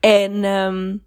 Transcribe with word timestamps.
En 0.00 0.44
um, 0.44 1.04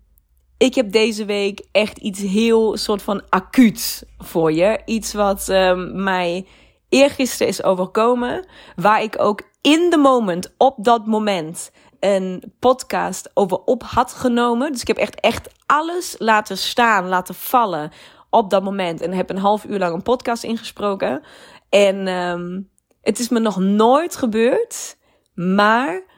ik 0.57 0.75
heb 0.75 0.91
deze 0.91 1.25
week 1.25 1.65
echt 1.71 1.97
iets 1.97 2.19
heel 2.19 2.77
soort 2.77 3.01
van 3.01 3.29
acuut 3.29 4.03
voor 4.17 4.51
je. 4.51 4.81
Iets 4.85 5.13
wat 5.13 5.47
um, 5.47 6.03
mij 6.03 6.47
eergisteren 6.89 7.47
is 7.47 7.63
overkomen. 7.63 8.47
Waar 8.75 9.01
ik 9.01 9.15
ook 9.17 9.41
in 9.61 9.89
de 9.89 9.97
moment, 9.97 10.53
op 10.57 10.83
dat 10.83 11.05
moment, 11.05 11.71
een 11.99 12.53
podcast 12.59 13.29
over 13.33 13.57
op 13.57 13.83
had 13.83 14.13
genomen. 14.13 14.71
Dus 14.71 14.81
ik 14.81 14.87
heb 14.87 14.97
echt, 14.97 15.19
echt 15.19 15.49
alles 15.65 16.15
laten 16.19 16.57
staan, 16.57 17.07
laten 17.07 17.35
vallen 17.35 17.91
op 18.29 18.49
dat 18.49 18.63
moment. 18.63 19.01
En 19.01 19.13
heb 19.13 19.29
een 19.29 19.37
half 19.37 19.65
uur 19.65 19.79
lang 19.79 19.93
een 19.93 20.01
podcast 20.01 20.43
ingesproken. 20.43 21.23
En 21.69 22.07
um, 22.07 22.69
het 23.01 23.19
is 23.19 23.29
me 23.29 23.39
nog 23.39 23.57
nooit 23.59 24.15
gebeurd. 24.15 24.97
Maar 25.33 26.12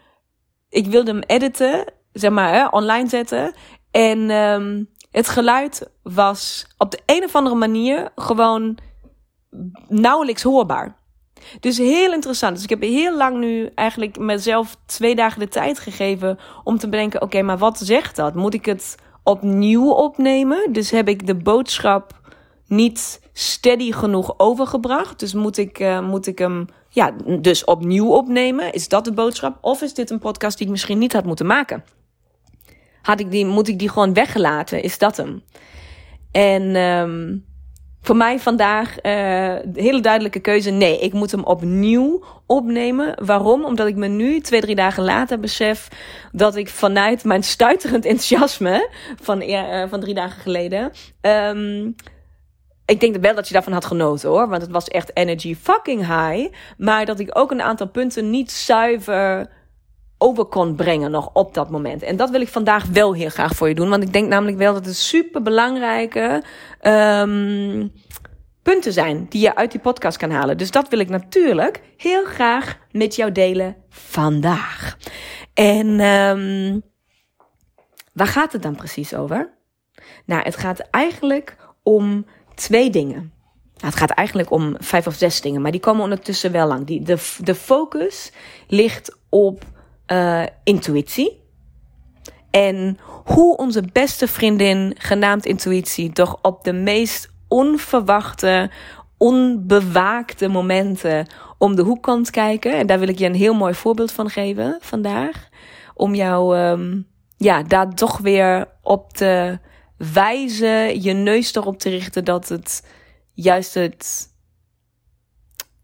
ik 0.75 0.87
wilde 0.87 1.11
hem 1.11 1.21
editen, 1.25 1.85
zeg 2.13 2.31
maar, 2.31 2.53
hè, 2.53 2.67
online 2.67 3.09
zetten. 3.09 3.53
En 3.91 4.29
um, 4.29 4.89
het 5.11 5.27
geluid 5.29 5.89
was 6.03 6.67
op 6.77 6.91
de 6.91 6.99
een 7.05 7.23
of 7.23 7.35
andere 7.35 7.55
manier 7.55 8.09
gewoon 8.15 8.77
nauwelijks 9.87 10.43
hoorbaar. 10.43 10.97
Dus 11.59 11.77
heel 11.77 12.13
interessant. 12.13 12.53
Dus 12.53 12.63
ik 12.63 12.69
heb 12.69 12.81
heel 12.81 13.17
lang 13.17 13.37
nu 13.37 13.69
eigenlijk 13.75 14.17
mezelf 14.17 14.77
twee 14.85 15.15
dagen 15.15 15.39
de 15.39 15.47
tijd 15.47 15.79
gegeven 15.79 16.39
om 16.63 16.77
te 16.77 16.89
bedenken: 16.89 17.21
oké, 17.21 17.41
maar 17.41 17.57
wat 17.57 17.77
zegt 17.77 18.15
dat? 18.15 18.35
Moet 18.35 18.53
ik 18.53 18.65
het 18.65 18.95
opnieuw 19.23 19.89
opnemen? 19.89 20.73
Dus 20.73 20.91
heb 20.91 21.07
ik 21.07 21.27
de 21.27 21.35
boodschap 21.35 22.19
niet 22.67 23.21
steady 23.33 23.91
genoeg 23.91 24.33
overgebracht? 24.39 25.19
Dus 25.19 25.33
moet 25.33 25.57
ik, 25.57 25.79
uh, 25.79 26.07
moet 26.07 26.27
ik 26.27 26.39
hem 26.39 26.67
ja, 26.95 27.11
dus 27.39 27.63
opnieuw 27.63 28.07
opnemen? 28.07 28.73
Is 28.73 28.87
dat 28.87 29.05
de 29.05 29.13
boodschap? 29.13 29.57
Of 29.61 29.81
is 29.81 29.93
dit 29.93 30.09
een 30.09 30.19
podcast 30.19 30.57
die 30.57 30.65
ik 30.65 30.71
misschien 30.71 30.97
niet 30.97 31.13
had 31.13 31.25
moeten 31.25 31.45
maken? 31.45 31.83
Had 33.01 33.19
ik 33.19 33.31
die, 33.31 33.45
moet 33.45 33.67
ik 33.67 33.79
die 33.79 33.89
gewoon 33.89 34.13
weggelaten? 34.13 34.83
Is 34.83 34.97
dat 34.97 35.17
hem? 35.17 35.43
En 36.31 36.75
um, 36.75 37.45
voor 38.01 38.15
mij 38.15 38.39
vandaag 38.39 38.89
uh, 38.89 39.01
de 39.65 39.81
hele 39.81 39.99
duidelijke 40.01 40.39
keuze: 40.39 40.69
nee, 40.69 40.99
ik 40.99 41.13
moet 41.13 41.31
hem 41.31 41.43
opnieuw 41.43 42.23
opnemen. 42.45 43.25
Waarom? 43.25 43.65
Omdat 43.65 43.87
ik 43.87 43.95
me 43.95 44.07
nu, 44.07 44.39
twee, 44.39 44.61
drie 44.61 44.75
dagen 44.75 45.03
later, 45.03 45.39
besef 45.39 45.87
dat 46.31 46.55
ik 46.55 46.69
vanuit 46.69 47.23
mijn 47.23 47.43
stuiterend 47.43 48.05
enthousiasme 48.15 48.89
van, 49.21 49.41
uh, 49.41 49.83
van 49.89 49.99
drie 49.99 50.13
dagen 50.13 50.41
geleden. 50.41 50.91
Um, 51.21 51.95
ik 52.85 52.99
denk 52.99 53.15
wel 53.15 53.35
dat 53.35 53.47
je 53.47 53.53
daarvan 53.53 53.73
had 53.73 53.85
genoten 53.85 54.29
hoor, 54.29 54.47
want 54.47 54.61
het 54.61 54.71
was 54.71 54.87
echt 54.87 55.17
energy 55.17 55.55
fucking 55.55 55.99
high. 55.99 56.53
Maar 56.77 57.05
dat 57.05 57.19
ik 57.19 57.37
ook 57.37 57.51
een 57.51 57.61
aantal 57.61 57.87
punten 57.87 58.29
niet 58.29 58.51
zuiver 58.51 59.49
over 60.17 60.45
kon 60.45 60.75
brengen 60.75 61.11
nog 61.11 61.29
op 61.33 61.53
dat 61.53 61.69
moment. 61.69 62.03
En 62.03 62.15
dat 62.15 62.29
wil 62.29 62.41
ik 62.41 62.47
vandaag 62.47 62.85
wel 62.85 63.13
heel 63.13 63.29
graag 63.29 63.55
voor 63.55 63.67
je 63.67 63.75
doen. 63.75 63.89
Want 63.89 64.03
ik 64.03 64.13
denk 64.13 64.27
namelijk 64.27 64.57
wel 64.57 64.73
dat 64.73 64.85
het 64.85 64.95
super 64.95 65.41
belangrijke 65.41 66.43
um, 66.81 67.91
punten 68.61 68.93
zijn 68.93 69.25
die 69.29 69.41
je 69.41 69.55
uit 69.55 69.71
die 69.71 69.81
podcast 69.81 70.17
kan 70.17 70.31
halen. 70.31 70.57
Dus 70.57 70.71
dat 70.71 70.89
wil 70.89 70.99
ik 70.99 71.09
natuurlijk 71.09 71.81
heel 71.97 72.25
graag 72.25 72.77
met 72.91 73.15
jou 73.15 73.31
delen 73.31 73.75
vandaag. 73.89 74.97
En 75.53 75.99
um, 75.99 76.81
waar 78.13 78.27
gaat 78.27 78.53
het 78.53 78.61
dan 78.61 78.75
precies 78.75 79.15
over? 79.15 79.53
Nou, 80.25 80.41
het 80.43 80.55
gaat 80.55 80.79
eigenlijk 80.79 81.55
om 81.83 82.25
twee 82.55 82.89
dingen. 82.89 83.33
Nou, 83.75 83.87
het 83.87 83.95
gaat 83.95 84.09
eigenlijk 84.09 84.51
om 84.51 84.75
vijf 84.79 85.07
of 85.07 85.13
zes 85.13 85.41
dingen, 85.41 85.61
maar 85.61 85.71
die 85.71 85.79
komen 85.79 86.03
ondertussen 86.03 86.51
wel 86.51 86.67
lang. 86.67 86.85
Die, 86.85 87.01
de, 87.01 87.33
de 87.39 87.55
focus 87.55 88.31
ligt 88.67 89.17
op 89.29 89.63
uh, 90.11 90.43
intuïtie. 90.63 91.43
En 92.51 92.97
hoe 93.25 93.57
onze 93.57 93.83
beste 93.93 94.27
vriendin, 94.27 94.95
genaamd 94.97 95.45
intuïtie, 95.45 96.11
toch 96.11 96.37
op 96.41 96.63
de 96.63 96.73
meest 96.73 97.33
onverwachte, 97.47 98.69
onbewaakte 99.17 100.47
momenten 100.47 101.27
om 101.57 101.75
de 101.75 101.81
hoek 101.81 102.03
kan 102.03 102.25
kijken. 102.29 102.77
En 102.77 102.87
daar 102.87 102.99
wil 102.99 103.07
ik 103.07 103.19
je 103.19 103.25
een 103.25 103.35
heel 103.35 103.53
mooi 103.53 103.73
voorbeeld 103.73 104.11
van 104.11 104.29
geven 104.29 104.77
vandaag. 104.81 105.49
Om 105.93 106.15
jou 106.15 106.57
um, 106.57 107.07
ja, 107.37 107.63
daar 107.63 107.93
toch 107.93 108.17
weer 108.17 108.67
op 108.81 109.13
te 109.13 109.59
wijzen, 109.97 111.01
je 111.01 111.13
neus 111.13 111.55
erop 111.55 111.79
te 111.79 111.89
richten 111.89 112.25
dat 112.25 112.49
het 112.49 112.87
juist 113.33 113.73
het 113.73 114.33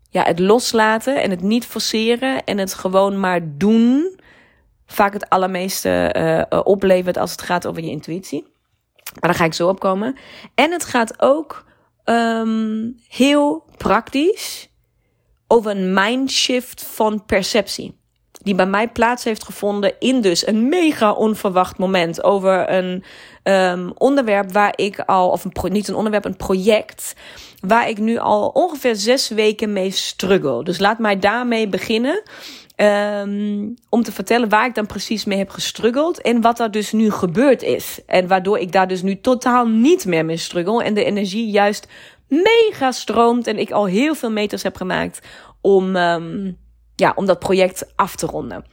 ja, 0.10 0.24
het 0.24 0.40
loslaten 0.40 1.22
en 1.22 1.30
het 1.30 1.42
niet 1.42 1.66
forceren 1.66 2.44
en 2.44 2.58
het 2.58 2.74
gewoon 2.74 3.20
maar 3.20 3.58
doen 3.58 4.20
vaak 4.86 5.14
het 5.14 5.30
allermeeste 5.30 6.16
uh, 6.52 6.60
oplevert 6.64 7.18
als 7.18 7.32
het 7.32 7.42
gaat 7.42 7.68
over 7.68 7.84
je 7.84 7.90
intuïtie. 7.90 8.44
Maar 9.20 9.30
daar 9.30 9.40
ga 9.40 9.46
ik 9.46 9.54
zo 9.54 9.68
op 9.68 9.80
komen. 9.80 10.18
En 10.56 10.72
het 10.72 10.86
gaat 10.86 11.22
ook 11.22 11.66
um, 12.06 12.96
heel 13.08 13.66
praktisch 13.78 14.70
over 15.48 15.72
een 15.72 15.94
mindshift 15.94 16.84
van 16.84 17.26
perceptie. 17.26 18.00
Die 18.44 18.56
bij 18.56 18.66
mij 18.66 18.88
plaats 18.88 19.24
heeft 19.24 19.44
gevonden 19.44 19.94
in 20.00 20.22
dus 20.22 20.47
een 20.47 20.69
mega 20.69 21.12
onverwacht 21.12 21.78
moment 21.78 22.24
over 22.24 22.74
een 22.74 23.03
um, 23.44 23.91
onderwerp 23.97 24.52
waar 24.52 24.74
ik 24.75 25.00
al, 25.00 25.29
of 25.29 25.44
een 25.44 25.52
pro, 25.52 25.68
niet 25.68 25.88
een 25.88 25.96
onderwerp, 25.96 26.25
een 26.25 26.38
project 26.38 27.13
waar 27.59 27.90
ik 27.90 27.97
nu 27.97 28.18
al 28.18 28.47
ongeveer 28.47 28.96
zes 28.96 29.30
weken 29.30 29.74
mee 29.74 29.91
struggle. 29.91 30.63
Dus 30.63 30.80
laat 30.80 31.00
mij 31.00 31.19
daarmee 31.19 31.68
beginnen. 31.68 32.24
Um, 32.75 33.74
om 33.90 34.03
te 34.03 34.12
vertellen 34.12 34.50
waar 34.50 34.66
ik 34.66 34.75
dan 34.75 34.85
precies 34.85 35.25
mee 35.25 35.38
heb 35.38 35.50
gestruggeld 35.50 36.22
en 36.22 36.41
wat 36.41 36.59
er 36.59 36.72
dus 36.72 36.91
nu 36.91 37.12
gebeurd 37.12 37.62
is. 37.62 38.00
En 38.06 38.28
waardoor 38.28 38.57
ik 38.57 38.72
daar 38.72 38.88
dus 38.88 39.01
nu 39.01 39.22
totaal 39.22 39.68
niet 39.68 40.06
meer 40.06 40.25
mee 40.25 40.38
struggle 40.38 40.84
en 40.84 40.94
de 40.94 41.03
energie 41.03 41.51
juist 41.51 41.88
mega 42.28 42.91
stroomt 42.91 43.47
en 43.47 43.57
ik 43.57 43.72
al 43.72 43.85
heel 43.85 44.16
veel 44.16 44.31
meters 44.31 44.63
heb 44.63 44.75
gemaakt 44.75 45.28
om, 45.62 45.96
um, 45.96 46.57
ja, 47.01 47.12
om 47.16 47.25
dat 47.25 47.39
project 47.39 47.94
af 47.95 48.16
te 48.16 48.25
ronden. 48.25 48.66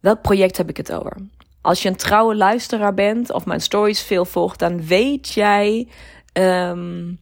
Welk 0.00 0.22
project 0.22 0.56
heb 0.56 0.68
ik 0.68 0.76
het 0.76 0.92
over? 0.92 1.16
Als 1.60 1.82
je 1.82 1.88
een 1.88 1.96
trouwe 1.96 2.36
luisteraar 2.36 2.94
bent 2.94 3.32
of 3.32 3.46
mijn 3.46 3.60
stories 3.60 4.02
veel 4.02 4.24
volgt, 4.24 4.58
dan 4.58 4.86
weet 4.86 5.28
jij 5.28 5.88
um, 6.32 7.20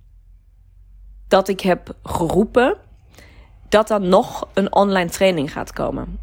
dat 1.29 1.49
ik 1.49 1.61
heb 1.61 1.95
geroepen 2.03 2.77
dat 3.69 3.91
er 3.91 4.01
nog 4.01 4.49
een 4.55 4.75
online 4.75 5.11
training 5.11 5.53
gaat 5.53 5.73
komen. 5.73 6.19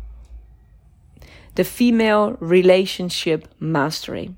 De 1.54 1.66
Female 1.66 2.36
Relationship 2.39 3.48
Mastery. 3.57 4.31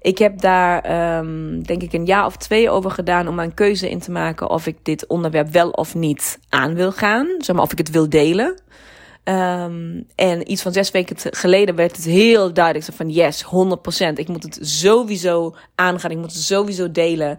Ik 0.00 0.18
heb 0.18 0.40
daar, 0.40 1.18
um, 1.18 1.62
denk 1.66 1.82
ik, 1.82 1.92
een 1.92 2.06
jaar 2.06 2.26
of 2.26 2.36
twee 2.36 2.70
over 2.70 2.90
gedaan 2.90 3.28
om 3.28 3.38
een 3.38 3.54
keuze 3.54 3.90
in 3.90 3.98
te 3.98 4.10
maken 4.10 4.50
of 4.50 4.66
ik 4.66 4.76
dit 4.82 5.06
onderwerp 5.06 5.48
wel 5.48 5.70
of 5.70 5.94
niet 5.94 6.38
aan 6.48 6.74
wil 6.74 6.92
gaan. 6.92 7.26
Zeg 7.38 7.56
maar, 7.56 7.64
of 7.64 7.72
ik 7.72 7.78
het 7.78 7.90
wil 7.90 8.08
delen. 8.08 8.60
Um, 9.24 10.06
en 10.14 10.50
iets 10.50 10.62
van 10.62 10.72
zes 10.72 10.90
weken 10.90 11.16
geleden 11.18 11.74
werd 11.74 11.96
het 11.96 12.04
heel 12.04 12.52
duidelijk 12.52 12.86
van 12.94 13.10
yes, 13.10 13.44
100%. 13.44 13.48
Ik 14.14 14.28
moet 14.28 14.42
het 14.42 14.58
sowieso 14.60 15.54
aangaan. 15.74 16.10
Ik 16.10 16.16
moet 16.16 16.32
het 16.32 16.42
sowieso 16.42 16.90
delen. 16.90 17.38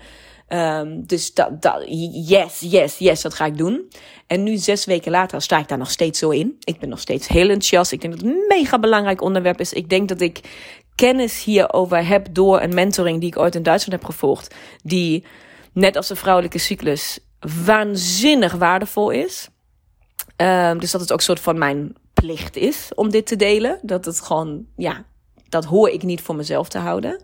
Um, 0.49 1.05
dus 1.05 1.33
dat, 1.33 1.61
dat, 1.61 1.83
yes, 2.27 2.59
yes, 2.59 2.97
yes, 2.97 3.21
dat 3.21 3.33
ga 3.33 3.45
ik 3.45 3.57
doen. 3.57 3.89
En 4.27 4.43
nu, 4.43 4.57
zes 4.57 4.85
weken 4.85 5.11
later, 5.11 5.41
sta 5.41 5.59
ik 5.59 5.67
daar 5.67 5.77
nog 5.77 5.91
steeds 5.91 6.19
zo 6.19 6.29
in. 6.29 6.57
Ik 6.63 6.79
ben 6.79 6.89
nog 6.89 6.99
steeds 6.99 7.27
heel 7.27 7.47
enthousiast. 7.47 7.91
Ik 7.91 8.01
denk 8.01 8.13
dat 8.13 8.21
het 8.21 8.31
een 8.31 8.45
mega 8.47 8.79
belangrijk 8.79 9.21
onderwerp 9.21 9.59
is. 9.59 9.73
Ik 9.73 9.89
denk 9.89 10.09
dat 10.09 10.21
ik 10.21 10.39
kennis 10.95 11.43
hierover 11.43 12.07
heb 12.07 12.27
door 12.31 12.61
een 12.61 12.73
mentoring 12.73 13.19
die 13.19 13.29
ik 13.29 13.37
ooit 13.37 13.55
in 13.55 13.63
Duitsland 13.63 14.01
heb 14.01 14.11
gevolgd. 14.11 14.55
Die, 14.83 15.25
net 15.71 15.95
als 15.95 16.07
de 16.07 16.15
vrouwelijke 16.15 16.57
cyclus, 16.57 17.19
waanzinnig 17.65 18.53
waardevol 18.53 19.09
is. 19.09 19.49
Um, 20.37 20.79
dus 20.79 20.91
dat 20.91 21.01
het 21.01 21.11
ook 21.11 21.17
een 21.17 21.23
soort 21.23 21.39
van 21.39 21.57
mijn 21.57 21.95
plicht 22.13 22.55
is 22.55 22.91
om 22.95 23.09
dit 23.09 23.25
te 23.25 23.35
delen. 23.35 23.79
Dat 23.81 24.05
het 24.05 24.21
gewoon, 24.21 24.65
ja, 24.75 25.05
dat 25.49 25.65
hoor 25.65 25.89
ik 25.89 26.03
niet 26.03 26.21
voor 26.21 26.35
mezelf 26.35 26.69
te 26.69 26.77
houden. 26.77 27.23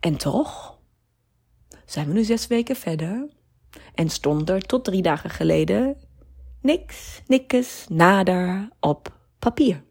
En 0.00 0.16
toch 0.16 0.78
zijn 1.84 2.06
we 2.06 2.12
nu 2.12 2.24
zes 2.24 2.46
weken 2.46 2.76
verder. 2.76 3.28
En 3.94 4.08
stond 4.08 4.50
er 4.50 4.60
tot 4.60 4.84
drie 4.84 5.02
dagen 5.02 5.30
geleden 5.30 5.96
niks, 6.60 7.22
niks, 7.26 7.86
nader 7.88 8.68
op 8.80 9.16
papier. 9.38 9.82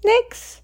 Niks. 0.00 0.61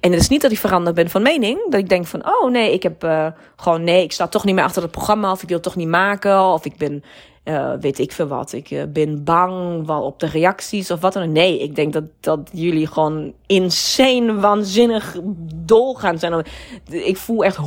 En 0.00 0.12
het 0.12 0.20
is 0.20 0.28
niet 0.28 0.42
dat 0.42 0.52
ik 0.52 0.58
veranderd 0.58 0.96
ben 0.96 1.10
van 1.10 1.22
mening. 1.22 1.70
Dat 1.70 1.80
ik 1.80 1.88
denk 1.88 2.06
van, 2.06 2.26
oh 2.26 2.50
nee, 2.50 2.72
ik 2.72 2.82
heb 2.82 3.04
uh, 3.04 3.26
gewoon, 3.56 3.84
nee, 3.84 4.02
ik 4.02 4.12
sta 4.12 4.28
toch 4.28 4.44
niet 4.44 4.54
meer 4.54 4.64
achter 4.64 4.82
het 4.82 4.90
programma. 4.90 5.30
Of 5.30 5.42
ik 5.42 5.48
wil 5.48 5.56
het 5.56 5.66
toch 5.66 5.76
niet 5.76 5.88
maken. 5.88 6.42
Of 6.42 6.64
ik 6.64 6.76
ben, 6.76 7.04
uh, 7.44 7.72
weet 7.80 7.98
ik 7.98 8.12
veel 8.12 8.26
wat. 8.26 8.52
Ik 8.52 8.70
uh, 8.70 8.82
ben 8.88 9.24
bang 9.24 9.86
wel 9.86 10.02
op 10.02 10.20
de 10.20 10.26
reacties 10.26 10.90
of 10.90 11.00
wat 11.00 11.12
dan 11.12 11.22
ook. 11.22 11.28
Nee, 11.28 11.58
ik 11.58 11.74
denk 11.74 11.92
dat, 11.92 12.04
dat 12.20 12.50
jullie 12.52 12.86
gewoon 12.86 13.34
insane, 13.46 14.34
waanzinnig 14.34 15.16
dolgaan 15.54 16.18
zijn. 16.18 16.46
Ik 16.90 17.16
voel 17.16 17.44
echt 17.44 17.56
100% 17.56 17.60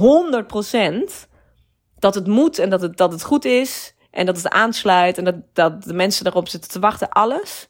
dat 2.00 2.16
het 2.16 2.28
moet 2.28 2.60
en 2.60 2.70
dat 2.70 2.82
het, 2.82 2.98
dat 2.98 3.12
het 3.12 3.24
goed 3.24 3.46
is. 3.46 3.96
En 4.12 4.26
dat 4.26 4.36
het 4.36 4.50
aansluit 4.50 5.18
en 5.18 5.24
dat, 5.24 5.36
dat 5.54 5.84
de 5.84 5.94
mensen 5.94 6.26
erop 6.26 6.48
zitten 6.48 6.70
te 6.70 6.80
wachten. 6.80 7.10
Alles. 7.10 7.70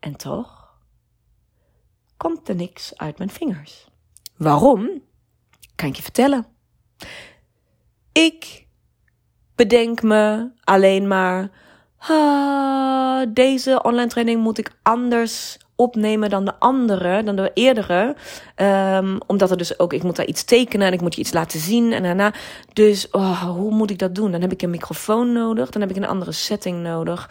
En 0.00 0.16
toch 0.16 0.61
komt 2.22 2.48
er 2.48 2.54
niks 2.54 2.96
uit 2.96 3.18
mijn 3.18 3.30
vingers. 3.30 3.86
Waarom? 4.36 5.02
Kan 5.74 5.88
ik 5.88 5.96
je 5.96 6.02
vertellen. 6.02 6.46
Ik 8.12 8.66
bedenk 9.54 10.02
me 10.02 10.50
alleen 10.64 11.08
maar, 11.08 11.50
ah, 11.98 13.22
deze 13.28 13.82
online 13.82 14.08
training 14.08 14.42
moet 14.42 14.58
ik 14.58 14.78
anders 14.82 15.58
opnemen 15.76 16.30
dan 16.30 16.44
de 16.44 16.52
andere, 16.58 17.22
dan 17.22 17.36
de 17.36 17.50
eerdere. 17.54 18.14
Um, 18.56 19.18
omdat 19.26 19.50
er 19.50 19.56
dus 19.56 19.78
ook, 19.78 19.92
ik 19.92 20.02
moet 20.02 20.16
daar 20.16 20.26
iets 20.26 20.44
tekenen 20.44 20.86
en 20.86 20.92
ik 20.92 21.00
moet 21.00 21.14
je 21.14 21.20
iets 21.20 21.32
laten 21.32 21.60
zien 21.60 21.92
en 21.92 22.02
daarna. 22.02 22.32
Dus 22.72 23.10
oh, 23.10 23.42
hoe 23.42 23.70
moet 23.70 23.90
ik 23.90 23.98
dat 23.98 24.14
doen? 24.14 24.30
Dan 24.32 24.40
heb 24.40 24.52
ik 24.52 24.62
een 24.62 24.70
microfoon 24.70 25.32
nodig, 25.32 25.70
dan 25.70 25.80
heb 25.80 25.90
ik 25.90 25.96
een 25.96 26.06
andere 26.06 26.32
setting 26.32 26.82
nodig. 26.82 27.30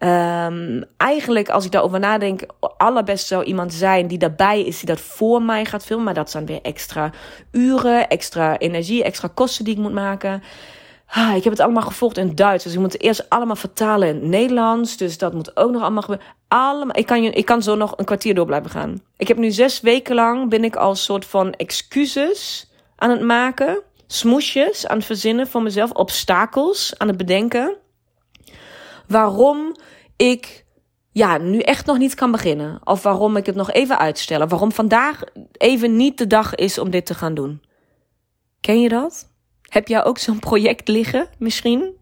Um, 0.00 0.84
eigenlijk, 0.96 1.48
als 1.48 1.64
ik 1.64 1.70
daarover 1.70 1.98
nadenk, 1.98 2.42
allerbest 2.76 3.26
zou 3.26 3.44
iemand 3.44 3.74
zijn 3.74 4.06
die 4.06 4.18
daarbij 4.18 4.62
is, 4.62 4.78
die 4.78 4.86
dat 4.86 5.00
voor 5.00 5.42
mij 5.42 5.64
gaat 5.64 5.84
filmen. 5.84 6.04
Maar 6.04 6.14
dat 6.14 6.30
zijn 6.30 6.46
weer 6.46 6.62
extra 6.62 7.10
uren, 7.50 8.08
extra 8.08 8.58
energie, 8.58 9.04
extra 9.04 9.28
kosten 9.34 9.64
die 9.64 9.74
ik 9.74 9.80
moet 9.80 9.92
maken. 9.92 10.42
Ah, 11.14 11.36
ik 11.36 11.44
heb 11.44 11.52
het 11.52 11.62
allemaal 11.62 11.82
gevolgd 11.82 12.16
in 12.16 12.34
Duits. 12.34 12.64
Dus 12.64 12.72
ik 12.72 12.78
moet 12.78 12.92
het 12.92 13.02
eerst 13.02 13.28
allemaal 13.28 13.56
vertalen 13.56 14.08
in 14.08 14.14
het 14.14 14.24
Nederlands. 14.24 14.96
Dus 14.96 15.18
dat 15.18 15.34
moet 15.34 15.56
ook 15.56 15.70
nog 15.70 15.82
allemaal 15.82 16.02
gebeuren. 16.02 16.26
Allemaal, 16.48 16.96
ik, 16.96 17.06
kan 17.06 17.22
je, 17.22 17.30
ik 17.30 17.44
kan 17.44 17.62
zo 17.62 17.74
nog 17.74 17.94
een 17.96 18.04
kwartier 18.04 18.34
door 18.34 18.46
blijven 18.46 18.70
gaan. 18.70 19.02
Ik 19.16 19.28
heb 19.28 19.36
nu 19.36 19.50
zes 19.50 19.80
weken 19.80 20.14
lang 20.14 20.50
ben 20.50 20.64
ik 20.64 20.76
als 20.76 21.04
soort 21.04 21.24
van 21.24 21.52
excuses 21.52 22.70
aan 22.96 23.10
het 23.10 23.20
maken. 23.20 23.82
Smoesjes 24.06 24.86
aan 24.86 24.96
het 24.96 25.06
verzinnen 25.06 25.48
voor 25.48 25.62
mezelf. 25.62 25.90
Obstakels 25.90 26.98
aan 26.98 27.08
het 27.08 27.16
bedenken. 27.16 27.76
Waarom 29.06 29.76
ik 30.16 30.64
ja, 31.10 31.38
nu 31.38 31.58
echt 31.58 31.86
nog 31.86 31.98
niet 31.98 32.14
kan 32.14 32.30
beginnen. 32.30 32.80
Of 32.84 33.02
waarom 33.02 33.36
ik 33.36 33.46
het 33.46 33.54
nog 33.54 33.70
even 33.70 33.98
uitstellen. 33.98 34.48
Waarom 34.48 34.72
vandaag 34.72 35.22
even 35.52 35.96
niet 35.96 36.18
de 36.18 36.26
dag 36.26 36.54
is 36.54 36.78
om 36.78 36.90
dit 36.90 37.06
te 37.06 37.14
gaan 37.14 37.34
doen. 37.34 37.62
Ken 38.60 38.80
je 38.80 38.88
dat? 38.88 39.31
Heb 39.72 39.88
jij 39.88 40.04
ook 40.04 40.18
zo'n 40.18 40.38
project 40.38 40.88
liggen, 40.88 41.28
misschien? 41.38 41.96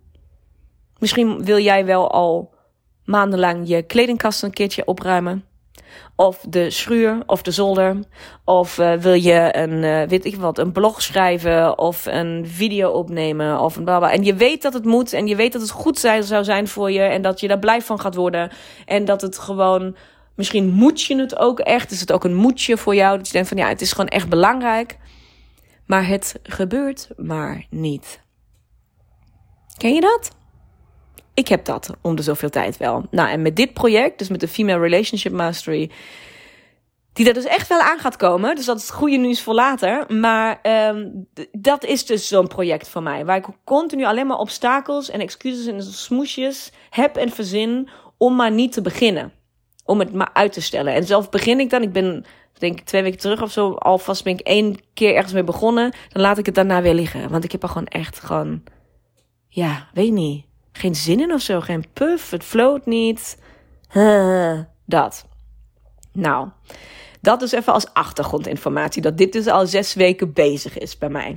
Misschien 0.99 1.45
wil 1.45 1.59
jij 1.59 1.85
wel 1.85 2.11
al 2.11 2.55
maandenlang 3.05 3.69
je 3.69 3.83
kledingkast 3.83 4.43
een 4.43 4.53
keertje 4.53 4.85
opruimen. 4.85 5.45
Of 6.17 6.45
de 6.49 6.71
schuur, 6.71 7.23
of 7.27 7.43
de 7.43 7.51
zolder. 7.51 7.97
Of 8.45 8.79
uh, 8.79 8.93
wil 8.93 9.13
je 9.13 9.57
een, 9.57 9.83
uh, 9.83 10.03
weet 10.03 10.25
ik 10.25 10.37
wat, 10.37 10.59
een 10.59 10.73
blog 10.73 11.03
schrijven. 11.03 11.79
Of 11.79 12.07
een 12.07 12.45
video 12.47 12.91
opnemen. 12.91 13.61
Of 13.61 13.83
baba. 13.83 14.13
En 14.13 14.25
je 14.25 14.35
weet 14.35 14.63
dat 14.63 14.73
het 14.73 14.85
moet. 14.85 15.13
En 15.13 15.27
je 15.27 15.37
weet 15.37 15.53
dat 15.53 15.63
het 15.63 15.71
goed 15.71 15.99
zou 15.99 16.45
zijn 16.45 16.69
voor 16.69 16.91
je. 16.91 17.03
En 17.03 17.23
dat 17.23 17.41
je 17.41 17.49
daar 17.49 17.59
blij 17.59 17.83
van 17.83 18.01
gaat 18.01 18.15
worden. 18.15 18.51
En 18.87 19.05
dat 19.05 19.21
het 19.21 19.39
gewoon. 19.39 19.97
Misschien 20.35 20.71
moet 20.71 21.03
je 21.03 21.17
het 21.17 21.39
ook 21.39 21.61
echt. 21.61 21.91
Is 21.91 22.01
het 22.01 22.13
ook 22.13 22.25
een 22.25 22.35
moedje 22.35 22.77
voor 22.77 22.95
jou? 22.95 23.17
Dat 23.17 23.27
je 23.27 23.33
denkt 23.33 23.49
van 23.49 23.57
ja, 23.57 23.69
het 23.69 23.81
is 23.81 23.91
gewoon 23.91 24.09
echt 24.09 24.29
belangrijk. 24.29 24.99
Maar 25.91 26.07
het 26.07 26.41
gebeurt 26.43 27.09
maar 27.17 27.67
niet. 27.71 28.21
Ken 29.77 29.95
je 29.95 30.01
dat? 30.01 30.31
Ik 31.35 31.49
heb 31.49 31.65
dat 31.65 31.91
om 32.01 32.17
de 32.17 32.23
zoveel 32.23 32.49
tijd 32.51 32.77
wel. 32.77 33.07
Nou, 33.11 33.29
en 33.29 33.43
met 33.43 33.57
dit 33.57 33.73
project, 33.73 34.19
dus 34.19 34.29
met 34.29 34.41
de 34.41 34.49
Female 34.49 34.79
Relationship 34.79 35.33
Mastery, 35.33 35.91
die 37.13 37.29
er 37.29 37.35
dus 37.35 37.45
echt 37.45 37.69
wel 37.69 37.81
aan 37.81 37.99
gaat 37.99 38.17
komen. 38.17 38.57
Dus 38.57 38.65
dat 38.65 38.77
is 38.77 38.83
het 38.83 38.93
goede 38.93 39.17
nieuws 39.17 39.43
voor 39.43 39.55
later. 39.55 40.15
Maar 40.15 40.61
um, 40.89 41.29
dat 41.53 41.85
is 41.85 42.07
dus 42.07 42.29
zo'n 42.29 42.49
project 42.49 42.89
voor 42.89 43.03
mij. 43.03 43.25
Waar 43.25 43.37
ik 43.37 43.47
continu 43.65 44.05
alleen 44.05 44.27
maar 44.27 44.39
obstakels 44.39 45.11
en 45.11 45.21
excuses 45.21 45.67
en 45.67 45.83
smoesjes 45.83 46.73
heb 46.91 47.17
en 47.17 47.31
verzin 47.31 47.89
om 48.17 48.37
maar 48.37 48.53
niet 48.53 48.73
te 48.73 48.83
beginnen. 48.83 49.33
Om 49.85 49.99
het 49.99 50.13
maar 50.13 50.31
uit 50.33 50.53
te 50.53 50.63
stellen. 50.63 50.95
En 50.95 51.05
zelf 51.05 51.31
begin 51.31 51.61
ik 51.61 51.71
dan, 51.71 51.83
ik 51.83 51.93
ben 51.93 52.25
denk 52.61 52.79
ik 52.79 52.85
twee 52.85 53.03
weken 53.03 53.19
terug 53.19 53.43
of 53.43 53.53
zo, 53.53 53.73
alvast 53.73 54.25
ben 54.25 54.33
ik 54.33 54.41
één 54.41 54.77
keer 54.95 55.15
ergens 55.15 55.33
mee 55.33 55.45
begonnen. 55.45 55.93
Dan 56.09 56.23
laat 56.23 56.39
ik 56.39 56.47
het 56.47 56.55
daarna 56.55 56.83
weer 56.83 56.95
liggen. 56.95 57.31
Want 57.31 57.45
ik 57.45 57.53
heb 57.53 57.63
er 57.63 57.69
gewoon 57.69 57.87
echt 57.87 58.21
gewoon, 58.21 58.63
ja, 59.49 59.89
weet 59.93 60.13
niet 60.13 60.49
geen 60.73 60.95
zin 60.95 61.21
in 61.21 61.33
of 61.33 61.41
zo. 61.41 61.61
Geen 61.61 61.85
puff, 61.93 62.31
het 62.31 62.45
floot 62.45 62.87
niet. 62.87 63.39
dat. 64.87 65.27
Nou, 66.13 66.49
dat 67.21 67.43
is 67.43 67.53
even 67.53 67.73
als 67.73 67.93
achtergrondinformatie. 67.93 69.03
Dat 69.03 69.19
dit 69.19 69.33
dus 69.33 69.47
al 69.47 69.67
zes 69.67 69.95
weken 69.95 70.33
bezig 70.33 70.79
is 70.79 70.99
bij 70.99 71.09
mij. 71.09 71.37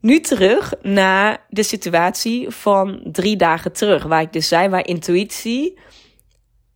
Nu 0.00 0.20
terug 0.20 0.72
naar 0.82 1.46
de 1.48 1.62
situatie 1.62 2.50
van 2.50 3.00
drie 3.04 3.36
dagen 3.36 3.72
terug. 3.72 4.02
Waar 4.02 4.20
ik 4.20 4.32
dus 4.32 4.48
zei, 4.48 4.68
waar 4.68 4.86
intuïtie 4.86 5.78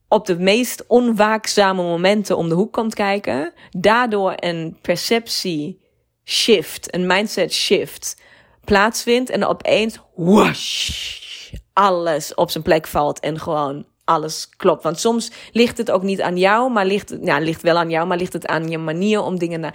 op 0.08 0.26
de 0.26 0.38
meest 0.38 0.84
onwaakzame 0.86 1.82
momenten 1.82 2.36
om 2.36 2.48
de 2.48 2.54
hoek 2.54 2.72
komt 2.72 2.94
kijken. 2.94 3.52
Daardoor 3.70 4.32
een 4.36 4.78
perceptie 4.82 5.80
shift, 6.24 6.94
een 6.94 7.06
mindset 7.06 7.52
shift 7.52 8.20
plaatsvindt. 8.64 9.30
En 9.30 9.44
opeens, 9.44 9.98
whoosh, 10.14 11.52
alles 11.72 12.34
op 12.34 12.50
zijn 12.50 12.64
plek 12.64 12.86
valt 12.86 13.20
en 13.20 13.40
gewoon 13.40 13.86
alles 14.04 14.48
klopt. 14.56 14.82
Want 14.82 15.00
soms 15.00 15.30
ligt 15.52 15.78
het 15.78 15.90
ook 15.90 16.02
niet 16.02 16.20
aan 16.20 16.36
jou, 16.36 16.72
maar 16.72 16.86
ligt 16.86 17.16
ja, 17.22 17.38
ligt 17.38 17.62
wel 17.62 17.76
aan 17.76 17.90
jou, 17.90 18.06
maar 18.06 18.16
ligt 18.16 18.32
het 18.32 18.46
aan 18.46 18.68
je 18.68 18.78
manier 18.78 19.22
om 19.22 19.38
dingen 19.38 19.60
naar, 19.60 19.74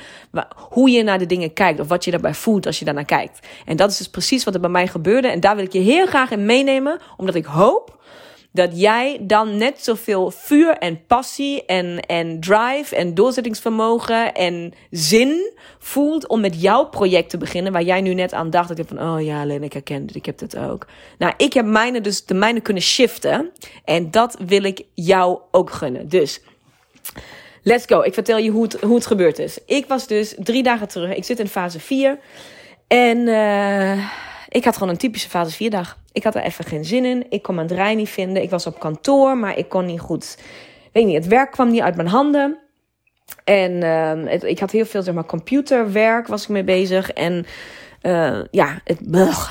hoe 0.70 0.90
je 0.90 1.04
naar 1.04 1.20
de 1.20 1.26
dingen 1.26 1.54
kijkt 1.54 1.80
of 1.80 1.88
wat 1.88 2.06
je 2.06 2.12
daarbij 2.12 2.34
voelt 2.34 2.66
als 2.66 2.80
je 2.80 2.86
daarnaar 2.86 3.06
kijkt. 3.06 3.48
En 3.66 3.76
dat 3.76 3.92
is 3.92 3.98
dus 3.98 4.10
precies 4.10 4.44
wat 4.44 4.54
er 4.54 4.60
bij 4.60 4.70
mij 4.70 4.88
gebeurde. 4.88 5.28
En 5.28 5.40
daar 5.40 5.56
wil 5.56 5.66
ik 5.66 5.74
je 5.74 5.80
heel 5.80 6.06
graag 6.06 6.32
in 6.32 6.46
meenemen, 6.46 7.00
omdat 7.18 7.36
ik 7.36 7.46
hoop 7.46 8.02
dat 8.54 8.80
jij 8.80 9.18
dan 9.22 9.58
net 9.58 9.84
zoveel 9.84 10.32
vuur 10.32 10.78
en 10.78 11.06
passie 11.06 11.66
en, 11.66 12.00
en 12.00 12.40
drive 12.40 12.96
en 12.96 13.14
doorzettingsvermogen 13.14 14.34
en 14.34 14.74
zin 14.92 15.52
voelt 15.80 16.28
om 16.28 16.42
met 16.42 16.62
jouw 16.62 16.86
project 16.86 17.30
te 17.30 17.38
beginnen, 17.38 17.72
waar 17.72 17.84
jij 17.84 18.02
nu 18.02 18.14
net 18.14 18.34
aan 18.34 18.50
dacht. 18.50 18.80
Ik 18.80 18.88
van, 18.88 19.02
oh 19.02 19.22
ja, 19.22 19.42
alleen 19.42 19.64
ik 19.64 19.74
herken 19.74 20.02
het, 20.02 20.16
ik 20.16 20.26
heb 20.26 20.40
het 20.40 20.58
ook. 20.58 20.88
Nou, 21.18 21.34
ik 21.38 21.54
heb 21.54 21.66
mijne 21.66 22.02
dus 22.02 22.26
de 22.26 22.34
mijne 22.34 22.60
kunnen 22.60 22.84
shiften 22.84 23.52
en 23.86 24.12
dat 24.12 24.38
wil 24.46 24.64
ik 24.64 24.82
jou 24.94 25.40
ook 25.52 25.72
gunnen. 25.72 26.10
Dus, 26.10 26.42
let's 27.64 27.86
go. 27.86 28.02
Ik 28.02 28.14
vertel 28.14 28.38
je 28.38 28.50
hoe 28.50 28.64
het, 28.64 28.82
hoe 28.82 28.96
het 28.96 29.06
gebeurd 29.06 29.40
is. 29.40 29.58
Ik 29.66 29.86
was 29.88 30.08
dus 30.08 30.36
drie 30.38 30.64
dagen 30.64 30.88
terug, 30.88 31.16
ik 31.16 31.24
zit 31.24 31.40
in 31.40 31.48
fase 31.48 31.80
4 31.80 32.20
en 32.88 33.18
uh, 33.18 34.10
ik 34.54 34.64
had 34.64 34.74
gewoon 34.74 34.90
een 34.90 34.98
typische 34.98 35.30
fase 35.30 35.52
4 35.56 35.70
dag. 35.70 35.98
Ik 36.12 36.24
had 36.24 36.36
er 36.36 36.42
even 36.42 36.66
geen 36.66 36.86
zin 36.86 37.06
in. 37.06 37.26
Ik 37.30 37.42
kon 37.42 37.56
mijn 37.56 37.68
draai 37.68 37.96
niet 37.96 38.10
vinden. 38.10 38.44
Ik 38.44 38.50
was 38.50 38.68
op 38.68 38.80
kantoor, 38.80 39.38
maar 39.38 39.58
ik 39.58 39.70
kon 39.70 39.86
niet 39.86 40.00
goed. 40.00 40.38
Weet 40.92 41.06
niet, 41.06 41.16
het 41.16 41.28
werk 41.28 41.52
kwam 41.52 41.72
niet 41.72 41.82
uit 41.82 41.96
mijn 41.96 42.08
handen. 42.08 42.58
En 43.44 43.72
uh, 43.72 44.44
ik 44.50 44.60
had 44.60 44.72
heel 44.72 44.86
veel, 44.86 45.02
zeg 45.04 45.14
maar, 45.14 45.26
computerwerk 45.26 46.28
was 46.28 46.44
ik 46.44 46.50
mee 46.50 46.64
bezig. 46.64 47.12
En 47.12 47.46
uh, 48.02 48.40
ja, 48.52 48.82
het, 48.84 49.00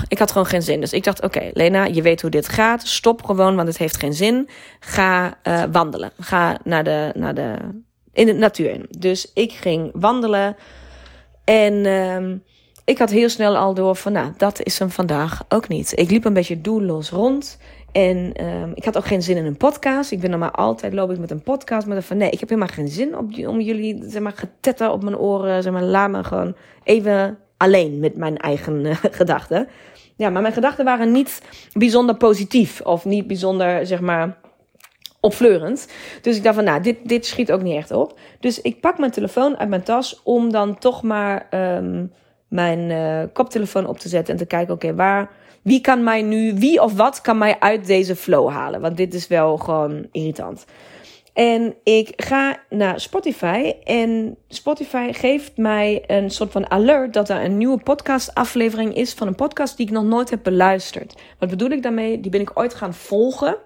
ik 0.09 0.19
had 0.19 0.31
gewoon 0.31 0.47
geen 0.47 0.63
zin. 0.63 0.81
Dus 0.81 0.93
ik 0.93 1.05
dacht, 1.05 1.23
oké, 1.23 1.51
Lena, 1.53 1.85
je 1.85 2.03
weet 2.03 2.21
hoe 2.21 2.31
dit 2.31 2.49
gaat. 2.49 2.87
Stop 2.87 3.25
gewoon, 3.25 3.57
want 3.57 3.69
het 3.69 3.79
heeft 3.79 3.97
geen 3.97 4.15
zin. 4.15 4.49
Ga 4.81 5.39
uh, 5.45 5.63
wandelen. 5.73 6.13
Ga 6.19 6.59
naar 6.65 6.85
de, 6.85 7.13
naar 7.15 7.35
de, 7.35 7.57
in 8.13 8.27
de 8.27 8.33
natuur 8.33 8.87
Dus 8.99 9.31
ik 9.35 9.53
ging 9.53 9.91
wandelen. 9.95 10.57
En 11.45 11.73
uh, 11.85 12.39
ik 12.85 12.99
had 12.99 13.11
heel 13.11 13.29
snel 13.29 13.57
al 13.57 13.75
door 13.75 13.97
van, 13.97 14.13
nou, 14.13 14.33
dat 14.37 14.63
is 14.63 14.79
hem 14.79 14.91
vandaag 14.91 15.45
ook 15.49 15.69
niet. 15.69 15.93
Ik 15.99 16.11
liep 16.11 16.25
een 16.25 16.33
beetje 16.33 16.61
doelloos 16.61 17.11
rond. 17.11 17.59
En 17.93 18.45
um, 18.45 18.73
ik 18.75 18.85
had 18.85 18.97
ook 18.97 19.07
geen 19.07 19.23
zin 19.23 19.37
in 19.37 19.45
een 19.45 19.57
podcast. 19.57 20.11
Ik 20.11 20.21
ben 20.21 20.31
normaal 20.31 20.51
altijd 20.51 20.93
loop 20.93 21.11
ik 21.11 21.19
met 21.19 21.31
een 21.31 21.43
podcast. 21.43 21.87
Maar 21.87 22.03
van 22.03 22.17
nee, 22.17 22.31
ik 22.31 22.41
heb 22.41 22.49
helemaal 22.49 22.75
geen 22.75 22.89
zin 22.89 23.17
om 23.49 23.61
jullie 23.61 24.03
zeg 24.07 24.23
maar, 24.23 24.33
getetter 24.33 24.91
op 24.91 25.03
mijn 25.03 25.19
oren. 25.19 25.63
Zeg 25.63 25.73
maar, 25.73 25.83
laat 25.83 26.11
me 26.11 26.25
gewoon 26.25 26.55
even 26.85 27.39
alleen 27.57 27.99
met 27.99 28.17
mijn 28.17 28.37
eigen 28.37 28.85
uh, 28.85 28.97
gedachten. 29.21 29.69
Ja, 30.17 30.31
maar 30.31 30.43
mijn 30.43 30.55
gedachten 30.55 30.85
waren 30.85 31.13
niet 31.13 31.43
bijzonder 31.73 32.17
positief. 32.17 32.81
Of 32.81 33.05
niet 33.05 33.27
bijzonder, 33.27 33.87
zeg 33.87 34.01
maar, 34.01 34.39
opfleurend. 35.21 35.89
Dus 36.23 36.37
ik 36.37 36.43
dacht 36.43 36.55
van, 36.55 36.65
nou, 36.65 36.83
dit, 36.83 36.97
dit 37.03 37.27
schiet 37.27 37.53
ook 37.53 37.63
niet 37.63 37.77
echt 37.77 37.91
op. 37.91 38.19
Dus 38.41 38.61
ik 38.61 38.81
pak 38.81 38.99
mijn 38.99 39.11
telefoon 39.11 39.57
uit 39.57 39.69
mijn 39.69 39.83
tas 39.83 40.21
om 40.23 40.53
dan 40.53 40.79
toch 40.79 41.03
maar 41.03 41.47
um, 41.51 42.13
mijn 42.53 42.91
uh, 42.91 43.23
koptelefoon 43.33 43.87
op 43.87 43.99
te 43.99 44.09
zetten 44.09 44.33
en 44.33 44.39
te 44.41 44.47
kijken, 44.47 44.75
oké, 44.75 44.95
waar, 44.95 45.31
wie 45.63 45.81
kan 45.81 46.05
mij 46.05 46.23
nu, 46.23 46.55
wie 46.55 46.83
of 46.83 46.95
wat 46.95 47.21
kan 47.21 47.39
mij 47.39 47.57
uit 47.59 47.87
deze 47.87 48.17
flow 48.17 48.51
halen? 48.51 48.81
Want 48.81 48.97
dit 48.97 49.15
is 49.15 49.27
wel 49.27 49.57
gewoon 49.57 50.07
irritant. 50.11 50.65
En 51.33 51.75
ik 51.85 52.13
ga 52.17 52.63
naar 52.69 53.01
Spotify 53.01 53.73
en 53.85 54.37
Spotify 54.49 55.13
geeft 55.13 55.57
mij 55.57 56.05
een 56.07 56.31
soort 56.31 56.53
van 56.53 56.71
alert 56.71 57.13
dat 57.13 57.29
er 57.29 57.45
een 57.45 57.57
nieuwe 57.57 57.83
podcastaflevering 57.83 58.95
is 58.95 59.13
van 59.13 59.27
een 59.27 59.35
podcast 59.35 59.77
die 59.77 59.87
ik 59.87 59.93
nog 59.93 60.05
nooit 60.05 60.31
heb 60.31 60.43
beluisterd. 60.43 61.15
Wat 61.39 61.49
bedoel 61.49 61.71
ik 61.71 61.83
daarmee? 61.83 62.21
Die 62.21 62.31
ben 62.31 62.41
ik 62.41 62.59
ooit 62.59 62.75
gaan 62.75 62.95
volgen. 62.95 63.57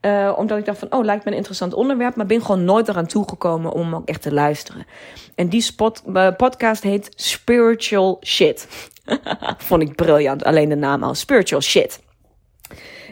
Uh, 0.00 0.34
omdat 0.36 0.58
ik 0.58 0.64
dacht 0.64 0.78
van, 0.78 0.92
oh, 0.92 1.04
lijkt 1.04 1.24
me 1.24 1.30
een 1.30 1.36
interessant 1.36 1.74
onderwerp. 1.74 2.16
Maar 2.16 2.26
ben 2.26 2.42
gewoon 2.42 2.64
nooit 2.64 2.88
eraan 2.88 3.06
toegekomen 3.06 3.72
om 3.72 3.94
ook 3.94 4.08
echt 4.08 4.22
te 4.22 4.32
luisteren. 4.32 4.86
En 5.34 5.48
die 5.48 5.66
uh, 6.14 6.28
podcast 6.36 6.82
heet 6.82 7.10
Spiritual 7.14 8.18
Shit. 8.24 8.68
Vond 9.58 9.82
ik 9.82 9.94
briljant, 9.94 10.44
alleen 10.44 10.68
de 10.68 10.74
naam 10.74 11.02
al. 11.02 11.14
Spiritual 11.14 11.60
Shit. 11.60 12.00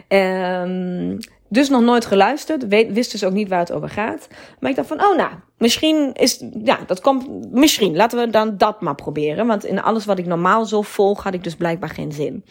Um, 0.07 1.17
dus 1.49 1.69
nog 1.69 1.81
nooit 1.81 2.05
geluisterd. 2.05 2.67
Weet, 2.67 2.91
wist 2.91 3.11
dus 3.11 3.23
ook 3.23 3.33
niet 3.33 3.49
waar 3.49 3.59
het 3.59 3.71
over 3.71 3.89
gaat. 3.89 4.27
Maar 4.59 4.69
ik 4.69 4.75
dacht 4.75 4.87
van, 4.87 5.03
oh 5.03 5.17
nou, 5.17 5.31
misschien 5.57 6.13
is, 6.13 6.43
ja, 6.63 6.79
dat 6.85 7.01
komt, 7.01 7.51
misschien. 7.51 7.95
Laten 7.95 8.19
we 8.19 8.29
dan 8.29 8.57
dat 8.57 8.81
maar 8.81 8.95
proberen. 8.95 9.47
Want 9.47 9.65
in 9.65 9.81
alles 9.81 10.05
wat 10.05 10.19
ik 10.19 10.25
normaal 10.25 10.65
zo 10.65 10.81
volg, 10.81 11.23
had 11.23 11.33
ik 11.33 11.43
dus 11.43 11.55
blijkbaar 11.55 11.89
geen 11.89 12.11
zin. 12.11 12.45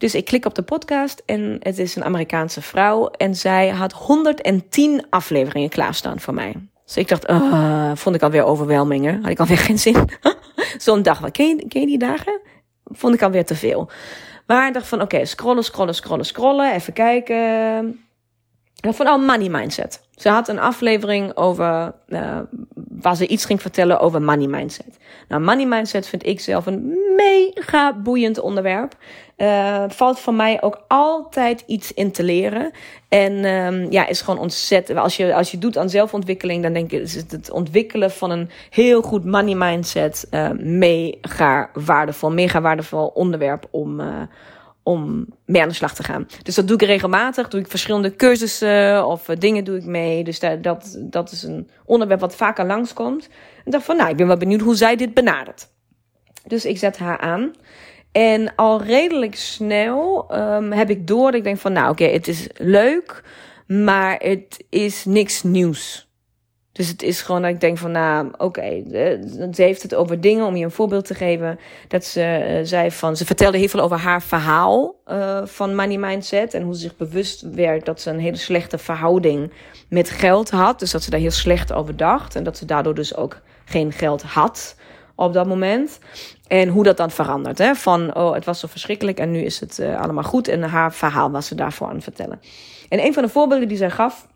Dus 0.00 0.14
ik 0.14 0.24
klik 0.24 0.44
op 0.44 0.54
de 0.54 0.62
podcast 0.62 1.22
en 1.26 1.56
het 1.62 1.78
is 1.78 1.96
een 1.96 2.04
Amerikaanse 2.04 2.62
vrouw. 2.62 3.06
En 3.06 3.34
zij 3.34 3.68
had 3.68 3.92
110 3.92 5.06
afleveringen 5.10 5.68
klaarstaan 5.68 6.20
voor 6.20 6.34
mij. 6.34 6.54
Dus 6.84 6.96
ik 6.96 7.08
dacht, 7.08 7.30
uh, 7.30 7.92
vond 7.94 8.14
ik 8.14 8.22
alweer 8.22 8.44
overwelmingen. 8.44 9.22
Had 9.22 9.30
ik 9.30 9.40
alweer 9.40 9.58
geen 9.68 9.78
zin. 9.78 10.08
Zo'n 10.78 11.02
dag, 11.02 11.30
ken 11.30 11.46
je, 11.46 11.68
ken 11.68 11.80
je 11.80 11.86
die 11.86 11.98
dagen? 11.98 12.40
Vond 12.84 13.14
ik 13.14 13.22
alweer 13.22 13.44
te 13.44 13.54
veel. 13.54 13.90
Maar 14.46 14.66
ik 14.66 14.74
dacht 14.74 14.86
van, 14.86 15.00
oké, 15.00 15.24
scrollen, 15.24 15.64
scrollen, 15.64 15.94
scrollen, 15.94 16.26
scrollen. 16.26 16.74
Even 16.74 16.92
kijken. 16.92 18.00
Van, 18.74 19.08
oh, 19.08 19.26
money 19.26 19.48
mindset. 19.48 20.00
Ze 20.20 20.28
had 20.28 20.48
een 20.48 20.58
aflevering 20.58 21.36
over, 21.36 21.92
uh, 22.08 22.38
waar 22.74 23.16
ze 23.16 23.26
iets 23.26 23.44
ging 23.44 23.60
vertellen 23.60 24.00
over 24.00 24.22
money 24.22 24.46
mindset. 24.46 24.98
Nou, 25.28 25.42
money 25.42 25.66
mindset 25.66 26.06
vind 26.06 26.26
ik 26.26 26.40
zelf 26.40 26.66
een 26.66 26.98
mega 27.16 27.94
boeiend 27.94 28.40
onderwerp. 28.40 28.94
Uh, 29.36 29.84
valt 29.88 30.20
voor 30.20 30.34
mij 30.34 30.62
ook 30.62 30.84
altijd 30.88 31.62
iets 31.66 31.92
in 31.92 32.12
te 32.12 32.22
leren. 32.22 32.70
En 33.08 33.44
um, 33.44 33.90
ja, 33.90 34.06
is 34.06 34.20
gewoon 34.20 34.40
ontzettend. 34.40 34.98
Als 34.98 35.16
je, 35.16 35.34
als 35.34 35.50
je 35.50 35.58
doet 35.58 35.78
aan 35.78 35.90
zelfontwikkeling, 35.90 36.62
dan 36.62 36.72
denk 36.72 36.92
ik, 36.92 37.00
is 37.00 37.14
het, 37.14 37.50
ontwikkelen 37.50 38.10
van 38.10 38.30
een 38.30 38.50
heel 38.70 39.02
goed 39.02 39.24
money 39.24 39.54
mindset 39.54 40.26
uh, 40.30 40.50
mega 40.58 41.70
waardevol. 41.72 42.30
Mega 42.30 42.60
waardevol 42.60 43.06
onderwerp 43.06 43.66
om, 43.70 44.00
om 44.82 45.26
mee 45.44 45.62
aan 45.62 45.68
de 45.68 45.74
slag 45.74 45.94
te 45.94 46.02
gaan. 46.02 46.26
Dus 46.42 46.54
dat 46.54 46.66
doe 46.66 46.76
ik 46.76 46.82
regelmatig. 46.82 47.48
Doe 47.48 47.60
ik 47.60 47.68
verschillende 47.68 48.16
cursussen 48.16 49.06
of 49.06 49.24
dingen 49.24 49.64
doe 49.64 49.76
ik 49.76 49.84
mee. 49.84 50.24
Dus 50.24 50.40
dat, 50.40 50.62
dat, 50.62 50.98
dat 51.00 51.32
is 51.32 51.42
een 51.42 51.70
onderwerp 51.84 52.20
wat 52.20 52.36
vaker 52.36 52.66
langskomt. 52.66 53.28
En 53.64 53.70
dacht 53.70 53.84
van, 53.84 53.96
nou, 53.96 54.10
ik 54.10 54.16
ben 54.16 54.26
wel 54.26 54.36
benieuwd 54.36 54.60
hoe 54.60 54.76
zij 54.76 54.96
dit 54.96 55.14
benadert. 55.14 55.68
Dus 56.46 56.64
ik 56.64 56.78
zet 56.78 56.98
haar 56.98 57.18
aan. 57.18 57.52
En 58.12 58.54
al 58.54 58.82
redelijk 58.82 59.34
snel 59.34 60.26
um, 60.34 60.72
heb 60.72 60.90
ik 60.90 61.06
door 61.06 61.24
dat 61.24 61.34
ik 61.34 61.44
denk 61.44 61.58
van, 61.58 61.72
nou 61.72 61.90
oké, 61.90 62.04
het 62.04 62.28
is 62.28 62.48
leuk, 62.56 63.22
maar 63.66 64.16
het 64.18 64.64
is 64.68 65.04
niks 65.04 65.42
nieuws. 65.42 66.09
Dus 66.72 66.88
het 66.88 67.02
is 67.02 67.22
gewoon 67.22 67.42
dat 67.42 67.50
ik 67.50 67.60
denk 67.60 67.78
van, 67.78 67.90
nou, 67.90 68.26
oké, 68.26 68.44
okay, 68.44 68.84
ze 69.52 69.62
heeft 69.62 69.82
het 69.82 69.94
over 69.94 70.20
dingen, 70.20 70.46
om 70.46 70.56
je 70.56 70.64
een 70.64 70.70
voorbeeld 70.70 71.04
te 71.04 71.14
geven. 71.14 71.58
Dat 71.88 72.04
ze 72.04 72.46
uh, 72.50 72.66
zei 72.66 72.90
van, 72.90 73.16
ze 73.16 73.26
vertelde 73.26 73.58
heel 73.58 73.68
veel 73.68 73.80
over 73.80 73.98
haar 73.98 74.22
verhaal 74.22 74.94
uh, 75.06 75.40
van 75.44 75.74
money 75.74 75.98
mindset. 75.98 76.54
En 76.54 76.62
hoe 76.62 76.74
ze 76.74 76.80
zich 76.80 76.96
bewust 76.96 77.40
werd 77.40 77.84
dat 77.84 78.00
ze 78.00 78.10
een 78.10 78.18
hele 78.18 78.36
slechte 78.36 78.78
verhouding 78.78 79.52
met 79.88 80.10
geld 80.10 80.50
had. 80.50 80.78
Dus 80.78 80.90
dat 80.90 81.02
ze 81.02 81.10
daar 81.10 81.20
heel 81.20 81.30
slecht 81.30 81.72
over 81.72 81.96
dacht. 81.96 82.34
En 82.34 82.44
dat 82.44 82.56
ze 82.56 82.64
daardoor 82.64 82.94
dus 82.94 83.16
ook 83.16 83.40
geen 83.64 83.92
geld 83.92 84.22
had 84.22 84.76
op 85.14 85.32
dat 85.32 85.46
moment. 85.46 85.98
En 86.46 86.68
hoe 86.68 86.84
dat 86.84 86.96
dan 86.96 87.10
verandert. 87.10 87.58
Hè? 87.58 87.74
Van, 87.74 88.14
oh, 88.14 88.34
het 88.34 88.44
was 88.44 88.60
zo 88.60 88.66
verschrikkelijk 88.66 89.18
en 89.18 89.30
nu 89.30 89.40
is 89.40 89.60
het 89.60 89.80
allemaal 89.80 90.24
goed. 90.24 90.48
En 90.48 90.62
haar 90.62 90.92
verhaal 90.92 91.30
was 91.30 91.46
ze 91.46 91.54
daarvoor 91.54 91.88
aan 91.88 91.94
het 91.94 92.04
vertellen. 92.04 92.40
En 92.88 93.04
een 93.04 93.14
van 93.14 93.22
de 93.22 93.28
voorbeelden 93.28 93.68
die 93.68 93.76
zij 93.76 93.90
gaf, 93.90 94.26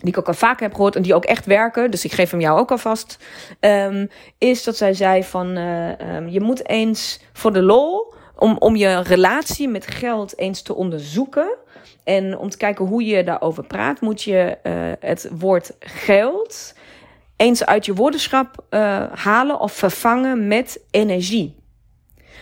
die 0.00 0.12
ik 0.12 0.18
ook 0.18 0.28
al 0.28 0.34
vaker 0.34 0.62
heb 0.62 0.74
gehoord 0.74 0.96
en 0.96 1.02
die 1.02 1.14
ook 1.14 1.24
echt 1.24 1.46
werken, 1.46 1.90
dus 1.90 2.04
ik 2.04 2.12
geef 2.12 2.30
hem 2.30 2.40
jou 2.40 2.58
ook 2.58 2.70
alvast, 2.70 3.18
um, 3.60 4.08
is 4.38 4.64
dat 4.64 4.76
zij 4.76 4.94
zei 4.94 5.24
van, 5.24 5.58
uh, 5.58 6.16
um, 6.16 6.28
je 6.28 6.40
moet 6.40 6.68
eens 6.68 7.20
voor 7.32 7.52
de 7.52 7.62
lol, 7.62 8.14
om, 8.36 8.56
om 8.58 8.76
je 8.76 9.00
relatie 9.00 9.68
met 9.68 9.86
geld 9.86 10.38
eens 10.38 10.62
te 10.62 10.74
onderzoeken 10.74 11.56
en 12.04 12.38
om 12.38 12.50
te 12.50 12.56
kijken 12.56 12.84
hoe 12.84 13.04
je 13.04 13.24
daarover 13.24 13.64
praat, 13.64 14.00
moet 14.00 14.22
je 14.22 14.58
uh, 14.62 14.72
het 15.00 15.28
woord 15.38 15.72
geld 15.78 16.74
eens 17.36 17.66
uit 17.66 17.86
je 17.86 17.94
woordenschap 17.94 18.64
uh, 18.70 19.02
halen 19.12 19.60
of 19.60 19.72
vervangen 19.72 20.48
met 20.48 20.80
energie. 20.90 21.58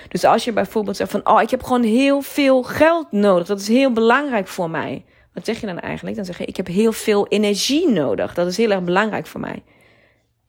Dus 0.08 0.24
als 0.24 0.44
je 0.44 0.52
bijvoorbeeld 0.52 0.96
zegt 0.96 1.10
van, 1.10 1.28
oh, 1.28 1.42
ik 1.42 1.50
heb 1.50 1.62
gewoon 1.62 1.82
heel 1.82 2.20
veel 2.20 2.62
geld 2.62 3.12
nodig. 3.12 3.46
Dat 3.46 3.60
is 3.60 3.68
heel 3.68 3.92
belangrijk 3.92 4.48
voor 4.48 4.70
mij. 4.70 5.04
Wat 5.38 5.46
zeg 5.46 5.60
je 5.60 5.66
dan 5.66 5.80
eigenlijk? 5.80 6.16
Dan 6.16 6.24
zeg 6.24 6.38
je, 6.38 6.44
ik 6.44 6.56
heb 6.56 6.66
heel 6.66 6.92
veel 6.92 7.26
energie 7.26 7.88
nodig. 7.88 8.34
Dat 8.34 8.46
is 8.46 8.56
heel 8.56 8.70
erg 8.70 8.82
belangrijk 8.82 9.26
voor 9.26 9.40
mij. 9.40 9.62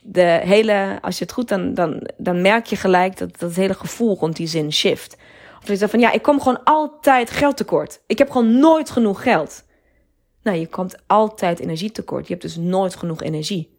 De 0.02 0.40
hele, 0.44 0.98
als 1.02 1.18
je 1.18 1.24
het 1.24 1.34
goed, 1.34 1.48
dan, 1.48 1.74
dan, 1.74 2.10
dan 2.18 2.42
merk 2.42 2.66
je 2.66 2.76
gelijk 2.76 3.18
dat 3.18 3.40
dat 3.40 3.56
hele 3.56 3.74
gevoel 3.74 4.18
rond 4.18 4.36
die 4.36 4.48
zin 4.48 4.72
shift. 4.72 5.18
Of 5.62 5.68
je 5.68 5.76
zegt 5.76 5.92
van, 5.92 6.00
ja, 6.00 6.12
ik 6.12 6.22
kom 6.22 6.40
gewoon 6.40 6.64
altijd 6.64 7.32
geld 7.32 7.58
tekort. 7.58 8.02
Ik 8.08 8.18
heb 8.18 8.30
gewoon 8.30 8.60
nooit 8.60 8.90
genoeg 8.90 9.24
geld. 9.24 9.64
Nou, 10.44 10.58
je 10.58 10.68
komt 10.68 10.98
altijd 11.08 11.60
energietekort. 11.60 12.28
Je 12.28 12.34
hebt 12.34 12.46
dus 12.46 12.56
nooit 12.56 12.96
genoeg 12.96 13.22
energie 13.22 13.78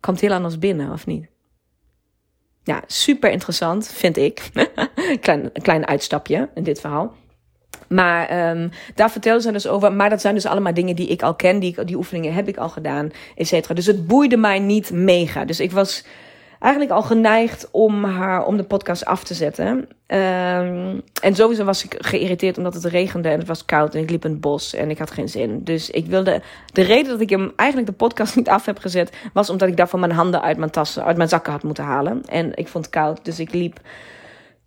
komt 0.00 0.20
heel 0.20 0.32
anders 0.32 0.58
binnen, 0.58 0.92
of 0.92 1.06
niet? 1.06 1.28
Ja, 2.62 2.82
super 2.86 3.30
interessant, 3.30 3.88
vind 3.88 4.16
ik. 4.16 4.50
klein, 5.20 5.52
klein 5.52 5.86
uitstapje 5.86 6.50
in 6.54 6.62
dit 6.62 6.80
verhaal. 6.80 7.14
Maar 7.94 8.50
um, 8.50 8.70
daar 8.94 9.10
vertelde 9.10 9.42
ze 9.42 9.52
dus 9.52 9.68
over. 9.68 9.92
Maar 9.92 10.10
dat 10.10 10.20
zijn 10.20 10.34
dus 10.34 10.46
allemaal 10.46 10.74
dingen 10.74 10.96
die 10.96 11.08
ik 11.08 11.22
al 11.22 11.34
ken. 11.34 11.58
Die, 11.58 11.84
die 11.84 11.96
oefeningen 11.96 12.34
heb 12.34 12.48
ik 12.48 12.56
al 12.56 12.68
gedaan, 12.68 13.10
et 13.36 13.46
cetera. 13.46 13.74
Dus 13.74 13.86
het 13.86 14.06
boeide 14.06 14.36
mij 14.36 14.58
niet 14.58 14.90
mega. 14.90 15.44
Dus 15.44 15.60
ik 15.60 15.72
was 15.72 16.04
eigenlijk 16.58 16.92
al 16.92 17.02
geneigd 17.02 17.68
om 17.70 18.04
haar 18.04 18.46
om 18.46 18.56
de 18.56 18.62
podcast 18.62 19.04
af 19.04 19.24
te 19.24 19.34
zetten. 19.34 19.68
Um, 20.06 21.02
en 21.22 21.34
sowieso 21.34 21.64
was 21.64 21.84
ik 21.84 21.94
geïrriteerd 21.98 22.58
omdat 22.58 22.74
het 22.74 22.84
regende 22.84 23.28
en 23.28 23.38
het 23.38 23.48
was 23.48 23.64
koud 23.64 23.94
en 23.94 24.02
ik 24.02 24.10
liep 24.10 24.24
in 24.24 24.30
het 24.30 24.40
bos 24.40 24.74
en 24.74 24.90
ik 24.90 24.98
had 24.98 25.10
geen 25.10 25.28
zin. 25.28 25.64
Dus 25.64 25.90
ik 25.90 26.06
wilde. 26.06 26.42
De 26.72 26.82
reden 26.82 27.10
dat 27.10 27.20
ik 27.20 27.30
hem 27.30 27.52
eigenlijk 27.56 27.90
de 27.90 27.96
podcast 27.96 28.36
niet 28.36 28.48
af 28.48 28.66
heb 28.66 28.78
gezet, 28.78 29.16
was 29.32 29.50
omdat 29.50 29.68
ik 29.68 29.76
daarvoor 29.76 30.00
mijn 30.00 30.12
handen 30.12 30.42
uit 30.42 30.56
mijn 30.56 30.70
tassen, 30.70 31.04
uit 31.04 31.16
mijn 31.16 31.28
zakken 31.28 31.52
had 31.52 31.62
moeten 31.62 31.84
halen. 31.84 32.22
En 32.26 32.52
ik 32.54 32.68
vond 32.68 32.84
het 32.84 32.94
koud, 32.94 33.24
dus 33.24 33.40
ik 33.40 33.52
liep 33.52 33.80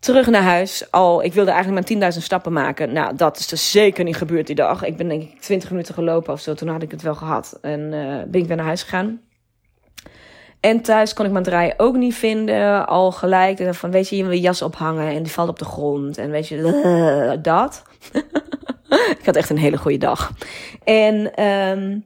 terug 0.03 0.27
naar 0.27 0.41
huis. 0.41 0.91
Al, 0.91 1.23
ik 1.23 1.33
wilde 1.33 1.51
eigenlijk 1.51 1.89
mijn 1.89 2.13
10.000 2.13 2.19
stappen 2.19 2.53
maken. 2.53 2.93
Nou, 2.93 3.15
dat 3.15 3.39
is 3.39 3.47
dus 3.47 3.71
zeker 3.71 4.03
niet 4.03 4.15
gebeurd 4.15 4.47
die 4.47 4.55
dag. 4.55 4.83
Ik 4.83 4.97
ben 4.97 5.07
denk 5.07 5.23
ik 5.23 5.41
20 5.41 5.69
minuten 5.69 5.93
gelopen 5.93 6.33
of 6.33 6.39
zo. 6.39 6.53
Toen 6.53 6.67
had 6.67 6.81
ik 6.81 6.91
het 6.91 7.01
wel 7.01 7.15
gehad. 7.15 7.57
En 7.61 7.79
uh, 7.79 8.21
ben 8.27 8.41
ik 8.41 8.47
weer 8.47 8.55
naar 8.55 8.65
huis 8.65 8.83
gegaan. 8.83 9.21
En 10.59 10.81
thuis 10.81 11.13
kon 11.13 11.25
ik 11.25 11.31
mijn 11.31 11.43
draai 11.43 11.73
ook 11.77 11.95
niet 11.95 12.15
vinden. 12.15 12.87
Al 12.87 13.11
gelijk 13.11 13.75
van, 13.75 13.91
weet 13.91 14.09
je, 14.09 14.15
je 14.15 14.23
wil 14.23 14.31
je 14.31 14.39
jas 14.39 14.61
ophangen 14.61 15.07
en 15.07 15.23
die 15.23 15.31
valt 15.31 15.49
op 15.49 15.59
de 15.59 15.65
grond. 15.65 16.17
En 16.17 16.29
weet 16.29 16.47
je, 16.47 17.39
dat. 17.41 17.83
ik 19.19 19.25
had 19.25 19.35
echt 19.35 19.49
een 19.49 19.57
hele 19.57 19.77
goede 19.77 19.97
dag. 19.97 20.31
En 20.83 21.43
um, 21.45 22.05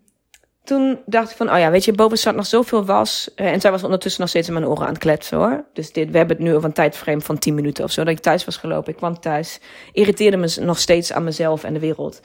toen 0.67 0.99
dacht 1.05 1.31
ik 1.31 1.37
van, 1.37 1.51
oh 1.51 1.57
ja, 1.57 1.71
weet 1.71 1.85
je, 1.85 1.91
boven 1.91 2.17
zat 2.17 2.35
nog 2.35 2.45
zoveel 2.45 2.85
was. 2.85 3.31
Eh, 3.35 3.51
en 3.51 3.61
zij 3.61 3.71
was 3.71 3.83
ondertussen 3.83 4.21
nog 4.21 4.29
steeds 4.29 4.47
in 4.47 4.53
mijn 4.53 4.67
oren 4.67 4.85
aan 4.85 4.93
het 4.93 4.97
kletsen 4.97 5.37
hoor. 5.37 5.65
Dus 5.73 5.91
dit, 5.91 6.11
we 6.11 6.17
hebben 6.17 6.37
het 6.37 6.45
nu 6.45 6.53
over 6.53 6.67
een 6.67 6.73
tijdframe 6.73 7.21
van 7.21 7.37
10 7.37 7.55
minuten 7.55 7.83
of 7.83 7.91
zo. 7.91 8.03
Dat 8.03 8.13
ik 8.13 8.19
thuis 8.19 8.45
was 8.45 8.57
gelopen. 8.57 8.91
Ik 8.91 8.97
kwam 8.97 9.19
thuis. 9.19 9.59
Irriteerde 9.91 10.37
me 10.37 10.55
nog 10.59 10.79
steeds 10.79 11.13
aan 11.13 11.23
mezelf 11.23 11.63
en 11.63 11.73
de 11.73 11.79
wereld. 11.79 12.21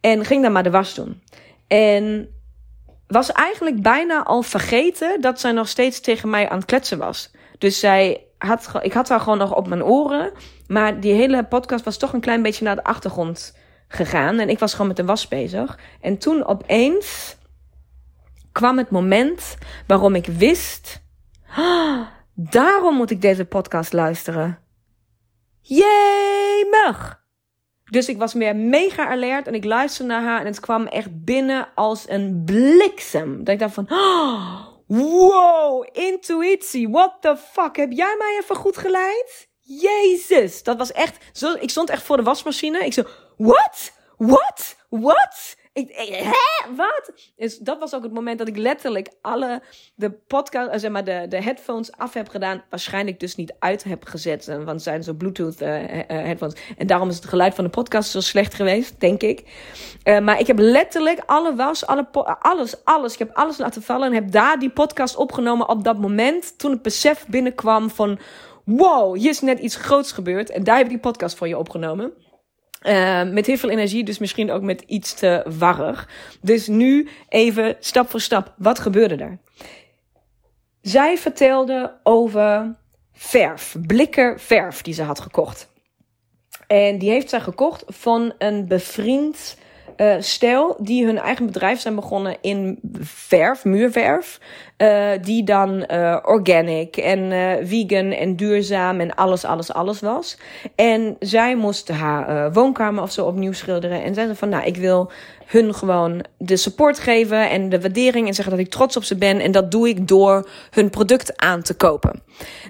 En 0.00 0.24
ging 0.24 0.42
dan 0.42 0.52
maar 0.52 0.62
de 0.62 0.70
was 0.70 0.94
doen. 0.94 1.22
En 1.66 2.28
was 3.06 3.32
eigenlijk 3.32 3.82
bijna 3.82 4.24
al 4.24 4.42
vergeten 4.42 5.20
dat 5.20 5.40
zij 5.40 5.52
nog 5.52 5.68
steeds 5.68 6.00
tegen 6.00 6.30
mij 6.30 6.48
aan 6.48 6.58
het 6.58 6.66
kletsen 6.66 6.98
was. 6.98 7.30
Dus 7.58 7.78
zij 7.78 8.26
had, 8.38 8.70
ik 8.80 8.92
had 8.92 9.08
haar 9.08 9.20
gewoon 9.20 9.38
nog 9.38 9.54
op 9.54 9.68
mijn 9.68 9.84
oren. 9.84 10.32
Maar 10.66 11.00
die 11.00 11.12
hele 11.12 11.44
podcast 11.44 11.84
was 11.84 11.96
toch 11.96 12.12
een 12.12 12.20
klein 12.20 12.42
beetje 12.42 12.64
naar 12.64 12.76
de 12.76 12.84
achtergrond 12.84 13.56
gegaan 13.88 14.38
en 14.38 14.48
ik 14.48 14.58
was 14.58 14.72
gewoon 14.72 14.86
met 14.86 14.96
de 14.96 15.04
was 15.04 15.28
bezig. 15.28 15.78
En 16.00 16.18
toen 16.18 16.46
opeens 16.46 17.36
kwam 18.52 18.78
het 18.78 18.90
moment 18.90 19.56
waarom 19.86 20.14
ik 20.14 20.26
wist, 20.26 21.02
ah, 21.56 22.06
daarom 22.34 22.94
moet 22.94 23.10
ik 23.10 23.20
deze 23.20 23.44
podcast 23.44 23.92
luisteren. 23.92 24.58
Jemig! 25.60 27.20
Dus 27.90 28.08
ik 28.08 28.18
was 28.18 28.34
meer 28.34 28.56
mega 28.56 29.08
alert 29.08 29.46
en 29.46 29.54
ik 29.54 29.64
luisterde 29.64 30.12
naar 30.12 30.22
haar 30.22 30.40
en 30.40 30.46
het 30.46 30.60
kwam 30.60 30.86
echt 30.86 31.24
binnen 31.24 31.68
als 31.74 32.08
een 32.08 32.42
bliksem. 32.44 33.44
Dat 33.44 33.54
ik 33.54 33.60
dacht 33.60 33.74
van, 33.74 33.86
oh, 33.90 34.66
wow, 34.86 35.86
intuïtie, 35.92 36.88
what 36.88 37.16
the 37.20 37.36
fuck, 37.36 37.76
heb 37.76 37.92
jij 37.92 38.14
mij 38.18 38.38
even 38.40 38.56
goed 38.56 38.76
geleid? 38.76 39.48
Jezus, 39.60 40.62
dat 40.62 40.78
was 40.78 40.92
echt, 40.92 41.24
zo, 41.32 41.54
ik 41.60 41.70
stond 41.70 41.90
echt 41.90 42.02
voor 42.02 42.16
de 42.16 42.22
wasmachine. 42.22 42.84
Ik 42.84 42.92
zo, 42.92 43.02
what? 43.36 43.92
What? 44.16 44.76
What? 44.88 45.56
Ik, 45.72 45.88
hè? 45.94 46.30
Wat? 46.76 47.12
Dus 47.36 47.58
dat 47.58 47.78
was 47.78 47.94
ook 47.94 48.02
het 48.02 48.12
moment 48.12 48.38
dat 48.38 48.48
ik 48.48 48.56
letterlijk 48.56 49.08
alle 49.20 49.62
de 49.94 50.10
podcast, 50.10 50.70
eh, 50.70 50.78
zeg 50.78 50.90
maar 50.90 51.04
de, 51.04 51.26
de 51.28 51.42
headphones 51.42 51.92
af 51.92 52.14
heb 52.14 52.28
gedaan. 52.28 52.62
Waarschijnlijk 52.70 53.20
dus 53.20 53.36
niet 53.36 53.54
uit 53.58 53.84
heb 53.84 54.04
gezet, 54.04 54.48
eh, 54.48 54.56
want 54.56 54.68
het 54.68 54.82
zijn 54.82 55.02
zo 55.02 55.12
Bluetooth 55.12 55.60
uh, 55.62 55.68
headphones. 56.06 56.60
En 56.76 56.86
daarom 56.86 57.08
is 57.08 57.16
het 57.16 57.24
geluid 57.24 57.54
van 57.54 57.64
de 57.64 57.70
podcast 57.70 58.10
zo 58.10 58.20
slecht 58.20 58.54
geweest, 58.54 59.00
denk 59.00 59.22
ik. 59.22 59.44
Maar 60.04 60.40
ik 60.40 60.46
heb 60.46 60.58
letterlijk 60.58 61.22
alle 61.26 61.54
was, 61.54 61.86
alle 61.86 62.08
alles, 62.38 62.84
alles. 62.84 63.12
Ik 63.12 63.18
heb 63.18 63.30
alles 63.32 63.58
laten 63.58 63.82
vallen 63.82 64.08
en 64.08 64.14
heb 64.14 64.30
daar 64.30 64.58
die 64.58 64.70
podcast 64.70 65.16
opgenomen 65.16 65.68
op 65.68 65.84
dat 65.84 65.98
moment. 65.98 66.58
Toen 66.58 66.70
het 66.70 66.82
besef 66.82 67.26
binnenkwam 67.26 67.90
van, 67.90 68.18
wow, 68.64 69.16
hier 69.16 69.30
is 69.30 69.40
net 69.40 69.58
iets 69.58 69.76
groots 69.76 70.12
gebeurd. 70.12 70.50
En 70.50 70.64
daar 70.64 70.76
heb 70.76 70.84
ik 70.84 70.90
die 70.90 71.00
podcast 71.00 71.36
voor 71.36 71.48
je 71.48 71.58
opgenomen. 71.58 72.12
Uh, 72.82 73.22
met 73.22 73.46
heel 73.46 73.56
veel 73.56 73.70
energie, 73.70 74.04
dus 74.04 74.18
misschien 74.18 74.50
ook 74.50 74.62
met 74.62 74.82
iets 74.86 75.14
te 75.14 75.44
warrig. 75.58 76.08
Dus 76.40 76.66
nu 76.66 77.08
even 77.28 77.76
stap 77.80 78.10
voor 78.10 78.20
stap. 78.20 78.54
Wat 78.56 78.78
gebeurde 78.78 79.16
er? 79.16 79.38
Zij 80.80 81.18
vertelde 81.18 81.98
over 82.02 82.76
verf, 83.12 83.76
blikken 83.86 84.40
verf 84.40 84.82
die 84.82 84.94
ze 84.94 85.02
had 85.02 85.20
gekocht. 85.20 85.70
En 86.66 86.98
die 86.98 87.10
heeft 87.10 87.28
zij 87.28 87.40
gekocht 87.40 87.84
van 87.86 88.32
een 88.38 88.66
bevriend 88.66 89.56
uh, 89.96 90.14
stel 90.18 90.76
die 90.78 91.06
hun 91.06 91.18
eigen 91.18 91.46
bedrijf 91.46 91.80
zijn 91.80 91.94
begonnen 91.94 92.36
in 92.40 92.78
verf, 93.00 93.64
muurverf. 93.64 94.40
Uh, 94.78 95.10
die 95.20 95.44
dan 95.44 95.84
uh, 95.92 96.18
organic 96.22 96.96
en 96.96 97.30
vegan 97.66 98.10
en 98.10 98.36
duurzaam 98.36 99.00
en 99.00 99.14
alles, 99.14 99.44
alles, 99.44 99.72
alles 99.72 100.00
was. 100.00 100.38
En 100.74 101.16
zij 101.18 101.56
moest 101.56 101.88
haar 101.88 102.52
woonkamer 102.52 103.02
of 103.02 103.12
zo 103.12 103.26
opnieuw 103.26 103.52
schilderen. 103.52 104.02
En 104.02 104.14
zei 104.14 104.28
ze 104.28 104.34
van, 104.34 104.48
nou, 104.48 104.64
ik 104.64 104.76
wil 104.76 105.10
hun 105.52 105.74
gewoon 105.74 106.24
de 106.38 106.56
support 106.56 106.98
geven 106.98 107.50
en 107.50 107.68
de 107.68 107.80
waardering 107.80 108.26
en 108.26 108.34
zeggen 108.34 108.56
dat 108.56 108.64
ik 108.66 108.70
trots 108.70 108.96
op 108.96 109.04
ze 109.04 109.16
ben. 109.16 109.40
En 109.40 109.52
dat 109.52 109.70
doe 109.70 109.88
ik 109.88 110.08
door 110.08 110.48
hun 110.70 110.90
product 110.90 111.36
aan 111.36 111.62
te 111.62 111.74
kopen. 111.74 112.22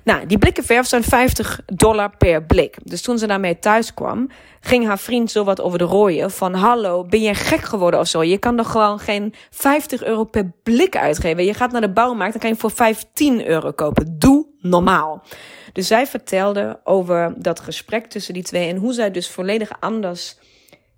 Nou, 0.04 0.26
die 0.26 0.38
blikken 0.38 0.64
verf 0.64 0.86
zijn 0.86 1.02
50 1.02 1.60
dollar 1.66 2.16
per 2.16 2.42
blik. 2.42 2.76
Dus 2.84 3.02
toen 3.02 3.18
ze 3.18 3.26
daarmee 3.26 3.58
thuis 3.58 3.94
kwam, 3.94 4.28
ging 4.60 4.86
haar 4.86 4.98
vriend 4.98 5.30
zo 5.30 5.44
wat 5.44 5.60
over 5.60 5.78
de 5.78 5.84
rooien. 5.84 6.30
Van 6.30 6.54
hallo, 6.54 7.04
ben 7.04 7.20
je 7.20 7.34
gek 7.34 7.62
geworden 7.62 8.00
of 8.00 8.06
zo? 8.06 8.22
Je 8.22 8.38
kan 8.38 8.56
toch 8.56 8.70
gewoon 8.70 8.98
geen 8.98 9.34
50 9.50 10.04
euro 10.04 10.24
per 10.24 10.52
blik 10.62 10.96
uitgeven. 10.96 11.44
Je 11.44 11.54
gaat 11.54 11.72
naar 11.72 11.80
de 11.80 11.92
bouwmarkt, 11.92 12.32
dan 12.32 12.42
kan 12.42 12.50
je 12.50 12.56
voor 12.56 12.70
15 12.70 13.46
euro 13.46 13.72
kopen. 13.72 14.16
Doe 14.18 14.46
normaal. 14.60 15.22
Dus 15.72 15.86
zij 15.86 16.06
vertelde 16.06 16.80
over 16.84 17.34
dat 17.36 17.60
gesprek 17.60 18.06
tussen 18.06 18.34
die 18.34 18.42
twee 18.42 18.68
en 18.68 18.76
hoe 18.76 18.92
zij 18.92 19.10
dus 19.10 19.30
volledig 19.30 19.70
anders 19.80 20.36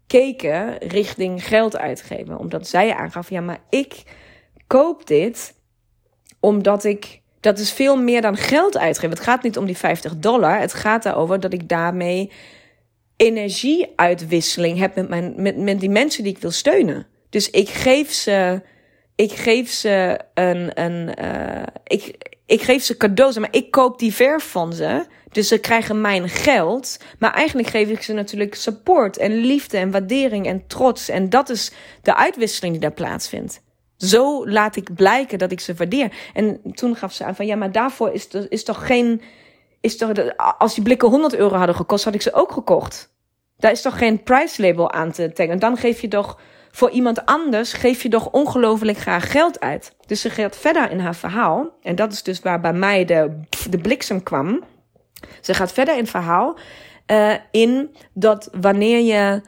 keken 0.06 0.78
richting 0.78 1.46
geld 1.46 1.76
uitgeven. 1.76 2.38
Omdat 2.38 2.68
zij 2.68 2.94
aangaf, 2.94 3.30
ja, 3.30 3.40
maar 3.40 3.60
ik 3.70 4.02
koop 4.66 5.06
dit 5.06 5.54
omdat 6.40 6.84
ik. 6.84 7.22
Dat 7.40 7.58
is 7.58 7.72
veel 7.72 7.96
meer 7.96 8.22
dan 8.22 8.36
geld 8.36 8.78
uitgeven. 8.78 9.10
Het 9.10 9.20
gaat 9.20 9.42
niet 9.42 9.58
om 9.58 9.66
die 9.66 9.76
50 9.76 10.16
dollar. 10.16 10.60
Het 10.60 10.74
gaat 10.74 11.04
erover 11.04 11.40
dat 11.40 11.52
ik 11.52 11.68
daarmee 11.68 12.30
energieuitwisseling 13.16 14.78
heb 14.78 14.94
met, 14.94 15.08
mijn, 15.08 15.34
met, 15.36 15.56
met 15.56 15.80
die 15.80 15.90
mensen 15.90 16.22
die 16.22 16.32
ik 16.32 16.38
wil 16.38 16.50
steunen. 16.50 17.06
Dus 17.30 17.50
ik 17.50 17.68
geef 17.68 18.12
ze, 18.12 18.62
ik 19.14 19.32
geef 19.32 19.70
ze 19.70 20.18
een, 20.34 20.80
een 20.82 21.24
uh, 21.24 21.62
ik, 21.84 22.33
ik 22.46 22.62
geef 22.62 22.82
ze 22.82 22.96
cadeaus, 22.96 23.38
maar 23.38 23.52
ik 23.52 23.70
koop 23.70 23.98
die 23.98 24.14
verf 24.14 24.44
van 24.50 24.72
ze. 24.72 25.06
Dus 25.30 25.48
ze 25.48 25.58
krijgen 25.58 26.00
mijn 26.00 26.28
geld. 26.28 26.98
Maar 27.18 27.32
eigenlijk 27.32 27.68
geef 27.68 27.88
ik 27.88 28.02
ze 28.02 28.12
natuurlijk 28.12 28.54
support 28.54 29.16
en 29.16 29.34
liefde 29.34 29.78
en 29.78 29.90
waardering 29.90 30.46
en 30.46 30.66
trots. 30.66 31.08
En 31.08 31.30
dat 31.30 31.48
is 31.48 31.72
de 32.02 32.16
uitwisseling 32.16 32.72
die 32.72 32.82
daar 32.82 32.92
plaatsvindt. 32.92 33.62
Zo 33.96 34.48
laat 34.48 34.76
ik 34.76 34.94
blijken 34.94 35.38
dat 35.38 35.52
ik 35.52 35.60
ze 35.60 35.74
waardeer. 35.74 36.12
En 36.34 36.60
toen 36.72 36.96
gaf 36.96 37.12
ze 37.12 37.24
aan 37.24 37.36
van 37.36 37.46
ja, 37.46 37.56
maar 37.56 37.72
daarvoor 37.72 38.12
is, 38.12 38.28
is 38.48 38.64
toch 38.64 38.86
geen. 38.86 39.22
Is 39.80 39.96
toch, 39.96 40.12
als 40.58 40.74
die 40.74 40.84
blikken 40.84 41.08
100 41.08 41.34
euro 41.34 41.56
hadden 41.56 41.74
gekost, 41.74 42.04
had 42.04 42.14
ik 42.14 42.22
ze 42.22 42.32
ook 42.32 42.52
gekocht. 42.52 43.12
Daar 43.56 43.70
is 43.70 43.82
toch 43.82 43.98
geen 43.98 44.22
price 44.22 44.62
label 44.62 44.92
aan 44.92 45.12
te 45.12 45.32
taggen. 45.32 45.58
Dan 45.58 45.76
geef 45.76 46.00
je 46.00 46.08
toch 46.08 46.38
voor 46.74 46.90
iemand 46.90 47.26
anders 47.26 47.72
geef 47.72 48.02
je 48.02 48.08
toch 48.08 48.30
ongelooflijk 48.30 48.98
graag 48.98 49.30
geld 49.30 49.60
uit. 49.60 49.96
Dus 50.06 50.20
ze 50.20 50.30
gaat 50.30 50.56
verder 50.56 50.90
in 50.90 50.98
haar 50.98 51.14
verhaal. 51.14 51.70
En 51.82 51.94
dat 51.94 52.12
is 52.12 52.22
dus 52.22 52.40
waar 52.40 52.60
bij 52.60 52.72
mij 52.72 53.04
de, 53.04 53.40
de 53.70 53.78
bliksem 53.78 54.22
kwam. 54.22 54.64
Ze 55.40 55.54
gaat 55.54 55.72
verder 55.72 55.94
in 55.94 56.00
het 56.00 56.10
verhaal 56.10 56.58
uh, 57.06 57.34
in 57.50 57.94
dat 58.12 58.48
wanneer 58.60 59.00
je 59.00 59.40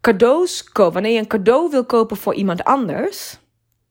cadeaus 0.00 0.72
koopt, 0.72 0.94
wanneer 0.94 1.12
je 1.12 1.18
een 1.18 1.26
cadeau 1.26 1.70
wil 1.70 1.84
kopen 1.84 2.16
voor 2.16 2.34
iemand 2.34 2.64
anders. 2.64 3.38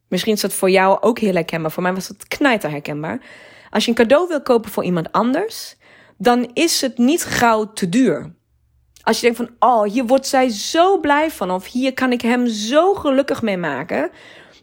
Misschien 0.07 0.33
is 0.33 0.41
dat 0.41 0.53
voor 0.53 0.69
jou 0.69 1.01
ook 1.01 1.19
heel 1.19 1.33
herkenbaar. 1.33 1.71
Voor 1.71 1.83
mij 1.83 1.93
was 1.93 2.07
het 2.07 2.27
knijter 2.27 2.69
herkenbaar. 2.69 3.21
Als 3.69 3.83
je 3.83 3.89
een 3.89 3.97
cadeau 3.97 4.27
wil 4.27 4.41
kopen 4.41 4.71
voor 4.71 4.83
iemand 4.83 5.11
anders, 5.11 5.75
dan 6.17 6.51
is 6.53 6.81
het 6.81 6.97
niet 6.97 7.23
gauw 7.23 7.73
te 7.73 7.89
duur. 7.89 8.35
Als 9.05 9.19
je 9.19 9.31
denkt 9.31 9.37
van, 9.37 9.69
oh, 9.69 9.83
hier 9.83 10.05
wordt 10.05 10.27
zij 10.27 10.49
zo 10.49 10.99
blij 10.99 11.31
van, 11.31 11.51
of 11.51 11.71
hier 11.71 11.93
kan 11.93 12.11
ik 12.11 12.21
hem 12.21 12.47
zo 12.47 12.93
gelukkig 12.93 13.41
mee 13.41 13.57
maken, 13.57 14.09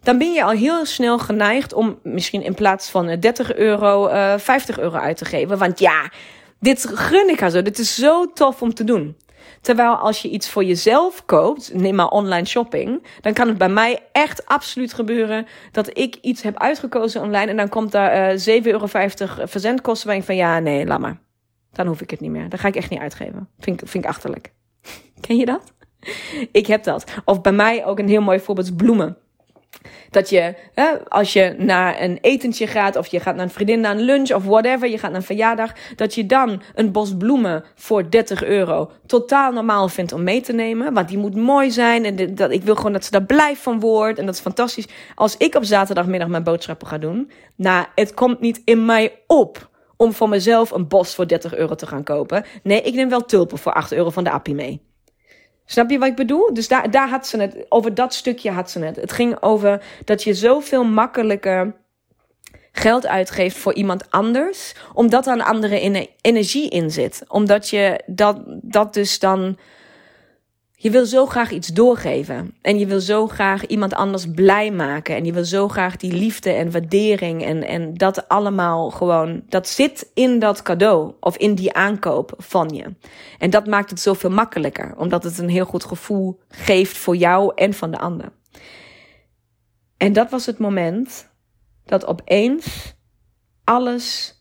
dan 0.03 0.19
ben 0.19 0.33
je 0.33 0.45
al 0.45 0.51
heel 0.51 0.87
snel 0.87 1.19
geneigd 1.19 1.73
om 1.73 1.99
misschien 2.03 2.43
in 2.43 2.55
plaats 2.55 2.91
van 2.91 3.17
30 3.21 3.55
euro 3.55 4.09
uh, 4.09 4.39
50 4.39 4.79
euro 4.79 4.97
uit 4.97 5.17
te 5.17 5.25
geven. 5.25 5.59
Want 5.59 5.79
ja, 5.79 6.11
dit 6.61 6.87
gun 6.95 7.29
ik 7.29 7.41
haar 7.41 7.51
zo. 7.51 7.63
Dit 7.63 7.79
is 7.79 7.95
zo 7.95 8.33
tof 8.33 8.63
om 8.63 8.75
te 8.75 8.85
doen. 8.85 9.17
Terwijl 9.61 9.95
als 9.95 10.23
je 10.23 10.29
iets 10.29 10.51
voor 10.51 10.65
jezelf 10.65 11.25
koopt, 11.25 11.75
neem 11.75 11.95
maar 11.95 12.09
online 12.09 12.47
shopping, 12.47 13.07
dan 13.21 13.33
kan 13.33 13.49
het 13.49 13.59
bij 13.59 13.69
mij 13.69 13.99
echt 14.13 14.47
absoluut 14.47 14.95
gebeuren 14.95 15.47
dat 15.73 15.99
ik 15.99 16.19
iets 16.21 16.43
heb 16.43 16.59
uitgekozen 16.59 17.23
online 17.23 17.51
en 17.51 17.57
dan 17.57 17.69
komt 17.69 17.93
daar 17.93 18.35
uh, 18.35 18.61
7,50 18.61 18.67
euro 18.67 18.87
verzendkosten 19.45 20.09
waar 20.09 20.17
ik 20.17 20.23
van 20.23 20.37
ja, 20.37 20.59
nee, 20.59 20.87
laat 20.87 21.01
maar. 21.01 21.21
Dan 21.73 21.87
hoef 21.87 22.01
ik 22.01 22.11
het 22.11 22.21
niet 22.21 22.31
meer. 22.31 22.49
Dan 22.49 22.59
ga 22.59 22.69
ik 22.69 22.77
echt 22.77 22.91
niet 22.91 23.01
uitgeven. 23.01 23.49
Vind, 23.59 23.83
vind 23.85 24.05
ik 24.05 24.11
achterlijk. 24.11 24.53
Ken 25.27 25.37
je 25.37 25.47
dat? 25.47 25.73
Ik 26.53 26.67
heb 26.67 26.85
dat. 26.85 27.05
Of 27.25 27.41
bij 27.41 27.53
mij 27.53 27.85
ook 27.85 27.99
een 27.99 28.09
heel 28.09 28.23
mooi 28.23 28.41
voorbeeld 28.41 28.67
is 28.67 28.75
bloemen. 28.77 29.17
Dat 30.11 30.31
je, 30.31 30.55
hè, 30.75 31.09
als 31.09 31.33
je 31.33 31.55
naar 31.59 32.01
een 32.01 32.19
etentje 32.21 32.67
gaat, 32.67 32.97
of 32.97 33.07
je 33.07 33.21
gaat 33.21 33.35
naar 33.35 33.45
een 33.45 33.51
vriendin 33.51 33.81
naar 33.81 33.97
een 33.97 34.03
lunch, 34.03 34.33
of 34.33 34.45
whatever, 34.45 34.89
je 34.89 34.99
gaat 34.99 35.11
naar 35.11 35.21
een 35.21 35.27
verjaardag, 35.27 35.73
dat 35.97 36.15
je 36.15 36.27
dan 36.27 36.63
een 36.75 36.93
bos 36.93 37.17
bloemen 37.17 37.65
voor 37.75 38.11
30 38.11 38.45
euro 38.45 38.91
totaal 39.07 39.53
normaal 39.53 39.89
vindt 39.89 40.13
om 40.13 40.23
mee 40.23 40.41
te 40.41 40.53
nemen. 40.53 40.95
Want 40.95 41.09
die 41.09 41.19
moet 41.19 41.35
mooi 41.35 41.71
zijn 41.71 42.05
en 42.05 42.35
dat, 42.35 42.51
ik 42.51 42.63
wil 42.63 42.77
gewoon 42.77 42.93
dat 42.93 43.05
ze 43.05 43.11
daar 43.11 43.25
blij 43.25 43.57
van 43.57 43.81
wordt. 43.81 44.19
En 44.19 44.27
dat 44.27 44.35
is 44.35 44.41
fantastisch. 44.41 44.89
Als 45.15 45.37
ik 45.37 45.55
op 45.55 45.65
zaterdagmiddag 45.65 46.29
mijn 46.29 46.43
boodschappen 46.43 46.87
ga 46.87 46.99
doen, 46.99 47.31
nou, 47.57 47.87
het 47.95 48.15
komt 48.15 48.41
niet 48.41 48.63
in 48.65 48.85
mij 48.85 49.19
op 49.27 49.71
om 50.03 50.13
voor 50.13 50.29
mezelf 50.29 50.71
een 50.71 50.89
bos 50.89 51.15
voor 51.15 51.29
30 51.29 51.55
euro 51.55 51.75
te 51.75 51.87
gaan 51.87 52.03
kopen. 52.03 52.45
Nee, 52.63 52.83
ik 52.83 52.95
neem 52.95 53.09
wel 53.09 53.25
tulpen 53.25 53.59
voor 53.59 53.73
8 53.73 53.93
euro 53.93 54.11
van 54.11 54.25
de 54.25 54.31
appie 54.31 54.55
mee. 54.55 54.83
Snap 55.65 55.91
je 55.91 55.99
wat 55.99 56.09
ik 56.09 56.17
bedoel? 56.17 56.55
Dus 56.55 56.69
daar, 56.69 56.91
daar 56.91 57.09
had 57.09 57.27
ze 57.27 57.41
het. 57.41 57.67
Over 57.69 57.95
dat 57.95 58.15
stukje 58.15 58.51
had 58.51 58.71
ze 58.71 58.79
het. 58.79 58.97
Het 58.97 59.13
ging 59.13 59.43
over 59.43 59.83
dat 60.05 60.23
je 60.23 60.35
zoveel 60.35 60.85
makkelijker 60.85 61.75
geld 62.73 63.07
uitgeeft 63.07 63.57
voor 63.57 63.75
iemand 63.75 64.11
anders. 64.11 64.75
Omdat 64.93 65.27
er 65.27 65.33
een 65.33 65.43
andere 65.43 66.07
energie 66.21 66.71
in 66.71 66.91
zit. 66.91 67.23
Omdat 67.29 67.69
je 67.69 68.01
dat, 68.07 68.41
dat 68.47 68.95
dus 68.95 69.19
dan 69.19 69.59
je 70.83 70.91
wil 70.91 71.07
zo 71.07 71.27
graag 71.27 71.51
iets 71.51 71.69
doorgeven. 71.69 72.55
En 72.61 72.79
je 72.79 72.87
wil 72.87 73.01
zo 73.01 73.27
graag 73.27 73.67
iemand 73.67 73.95
anders 73.95 74.27
blij 74.27 74.71
maken. 74.71 75.17
En 75.17 75.25
je 75.25 75.33
wil 75.33 75.45
zo 75.45 75.69
graag 75.69 75.97
die 75.97 76.13
liefde 76.13 76.51
en 76.51 76.71
waardering. 76.71 77.45
En, 77.45 77.67
en 77.67 77.95
dat 77.95 78.29
allemaal 78.29 78.91
gewoon. 78.91 79.43
Dat 79.49 79.69
zit 79.69 80.11
in 80.15 80.39
dat 80.39 80.63
cadeau. 80.63 81.13
Of 81.21 81.37
in 81.37 81.55
die 81.55 81.73
aankoop 81.73 82.35
van 82.37 82.69
je. 82.69 82.95
En 83.39 83.51
dat 83.51 83.67
maakt 83.67 83.91
het 83.91 84.01
zoveel 84.01 84.31
makkelijker. 84.31 84.95
Omdat 84.97 85.25
het 85.25 85.39
een 85.39 85.49
heel 85.49 85.65
goed 85.65 85.85
gevoel 85.85 86.41
geeft 86.49 86.99
voor 86.99 87.17
jou 87.17 87.53
en 87.55 87.75
van 87.75 87.91
de 87.91 87.99
ander. 87.99 88.33
En 89.97 90.13
dat 90.13 90.31
was 90.31 90.47
het 90.47 90.59
moment 90.59 91.31
dat 91.85 92.07
opeens 92.07 92.95
alles 93.65 94.37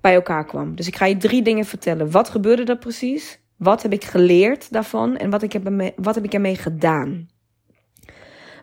bij 0.00 0.14
elkaar 0.14 0.44
kwam. 0.44 0.76
Dus 0.76 0.86
ik 0.86 0.96
ga 0.96 1.04
je 1.04 1.16
drie 1.16 1.42
dingen 1.42 1.64
vertellen. 1.64 2.10
Wat 2.10 2.28
gebeurde 2.28 2.64
er 2.64 2.78
precies? 2.78 3.44
Wat 3.56 3.82
heb 3.82 3.92
ik 3.92 4.04
geleerd 4.04 4.72
daarvan 4.72 5.16
en 5.16 5.30
wat, 5.30 5.42
ik 5.42 5.52
heb, 5.52 5.92
wat 5.96 6.14
heb 6.14 6.24
ik 6.24 6.34
ermee 6.34 6.56
gedaan? 6.56 7.28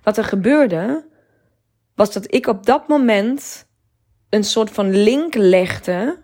Wat 0.04 0.18
er 0.18 0.24
gebeurde, 0.24 1.06
was 1.96 2.14
dat 2.14 2.34
ik 2.34 2.48
op 2.48 2.66
dat 2.66 2.88
moment 2.88 3.68
een 4.30 4.44
soort 4.44 4.70
van 4.70 5.04
link 5.04 5.36
legde 5.36 6.22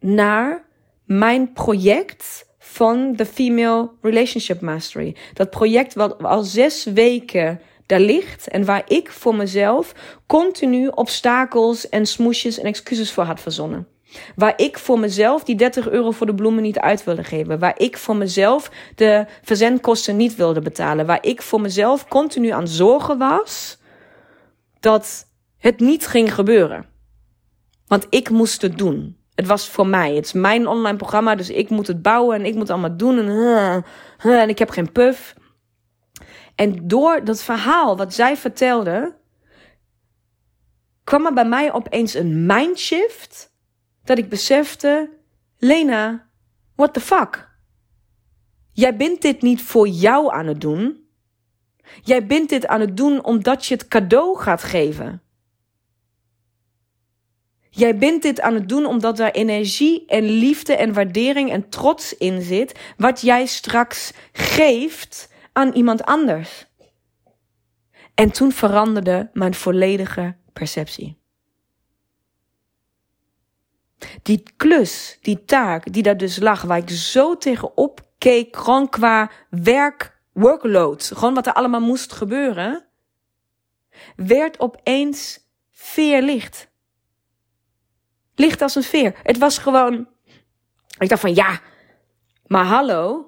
naar 0.00 0.64
mijn 1.04 1.52
project 1.52 2.50
van 2.58 3.12
de 3.12 3.26
Female 3.26 3.90
Relationship 4.00 4.60
Mastery. 4.60 5.16
Dat 5.34 5.50
project 5.50 5.94
wat 5.94 6.22
al 6.22 6.42
zes 6.42 6.84
weken 6.84 7.60
daar 7.86 8.00
ligt 8.00 8.48
en 8.48 8.64
waar 8.64 8.82
ik 8.86 9.10
voor 9.10 9.34
mezelf 9.34 9.94
continu 10.26 10.88
obstakels 10.88 11.88
en 11.88 12.06
smoesjes 12.06 12.58
en 12.58 12.64
excuses 12.64 13.12
voor 13.12 13.24
had 13.24 13.40
verzonnen. 13.40 13.91
Waar 14.36 14.52
ik 14.56 14.78
voor 14.78 14.98
mezelf 14.98 15.44
die 15.44 15.56
30 15.56 15.88
euro 15.88 16.10
voor 16.10 16.26
de 16.26 16.34
bloemen 16.34 16.62
niet 16.62 16.78
uit 16.78 17.04
wilde 17.04 17.24
geven. 17.24 17.58
Waar 17.58 17.78
ik 17.78 17.96
voor 17.98 18.16
mezelf 18.16 18.70
de 18.94 19.26
verzendkosten 19.42 20.16
niet 20.16 20.36
wilde 20.36 20.60
betalen. 20.60 21.06
Waar 21.06 21.24
ik 21.26 21.42
voor 21.42 21.60
mezelf 21.60 22.08
continu 22.08 22.48
aan 22.48 22.68
zorgen 22.68 23.18
was 23.18 23.80
dat 24.80 25.26
het 25.58 25.80
niet 25.80 26.06
ging 26.06 26.34
gebeuren. 26.34 26.86
Want 27.86 28.06
ik 28.10 28.30
moest 28.30 28.62
het 28.62 28.78
doen. 28.78 29.16
Het 29.34 29.46
was 29.46 29.68
voor 29.68 29.86
mij. 29.86 30.14
Het 30.14 30.24
is 30.24 30.32
mijn 30.32 30.66
online 30.66 30.96
programma, 30.96 31.34
dus 31.34 31.50
ik 31.50 31.70
moet 31.70 31.86
het 31.86 32.02
bouwen 32.02 32.36
en 32.36 32.44
ik 32.44 32.54
moet 32.54 32.70
allemaal 32.70 32.96
doen. 32.96 33.18
En, 33.18 33.84
en 34.18 34.48
ik 34.48 34.58
heb 34.58 34.70
geen 34.70 34.92
puff. 34.92 35.34
En 36.54 36.88
door 36.88 37.24
dat 37.24 37.42
verhaal 37.42 37.96
wat 37.96 38.14
zij 38.14 38.36
vertelde, 38.36 39.16
kwam 41.04 41.26
er 41.26 41.32
bij 41.32 41.48
mij 41.48 41.72
opeens 41.72 42.14
een 42.14 42.46
mindshift. 42.46 43.51
Dat 44.04 44.18
ik 44.18 44.28
besefte, 44.28 45.10
Lena, 45.58 46.28
what 46.74 46.94
the 46.94 47.00
fuck? 47.00 47.50
Jij 48.72 48.96
bent 48.96 49.22
dit 49.22 49.42
niet 49.42 49.62
voor 49.62 49.88
jou 49.88 50.32
aan 50.32 50.46
het 50.46 50.60
doen. 50.60 51.06
Jij 52.02 52.26
bent 52.26 52.48
dit 52.48 52.66
aan 52.66 52.80
het 52.80 52.96
doen 52.96 53.24
omdat 53.24 53.66
je 53.66 53.74
het 53.74 53.88
cadeau 53.88 54.38
gaat 54.38 54.62
geven. 54.62 55.22
Jij 57.70 57.96
bent 57.98 58.22
dit 58.22 58.40
aan 58.40 58.54
het 58.54 58.68
doen 58.68 58.86
omdat 58.86 59.18
er 59.18 59.32
energie 59.32 60.06
en 60.06 60.24
liefde 60.24 60.74
en 60.76 60.92
waardering 60.92 61.50
en 61.50 61.68
trots 61.68 62.16
in 62.16 62.42
zit, 62.42 62.78
wat 62.96 63.20
jij 63.20 63.46
straks 63.46 64.12
geeft 64.32 65.32
aan 65.52 65.72
iemand 65.72 66.04
anders. 66.04 66.66
En 68.14 68.32
toen 68.32 68.52
veranderde 68.52 69.30
mijn 69.32 69.54
volledige 69.54 70.36
perceptie. 70.52 71.21
Die 74.22 74.42
klus, 74.56 75.18
die 75.20 75.44
taak 75.44 75.92
die 75.92 76.02
daar 76.02 76.16
dus 76.16 76.38
lag, 76.38 76.62
waar 76.62 76.78
ik 76.78 76.90
zo 76.90 77.36
tegenop 77.36 78.00
keek, 78.18 78.56
gewoon 78.56 78.88
qua 78.88 79.30
werk, 79.50 80.18
workload, 80.32 81.10
gewoon 81.14 81.34
wat 81.34 81.46
er 81.46 81.52
allemaal 81.52 81.80
moest 81.80 82.12
gebeuren, 82.12 82.84
werd 84.16 84.60
opeens 84.60 85.38
veerlicht. 85.70 86.70
Licht 88.34 88.62
als 88.62 88.74
een 88.74 88.82
veer. 88.82 89.14
Het 89.22 89.38
was 89.38 89.58
gewoon. 89.58 90.08
Ik 90.98 91.08
dacht 91.08 91.20
van 91.20 91.34
ja, 91.34 91.60
maar 92.46 92.64
hallo. 92.64 93.26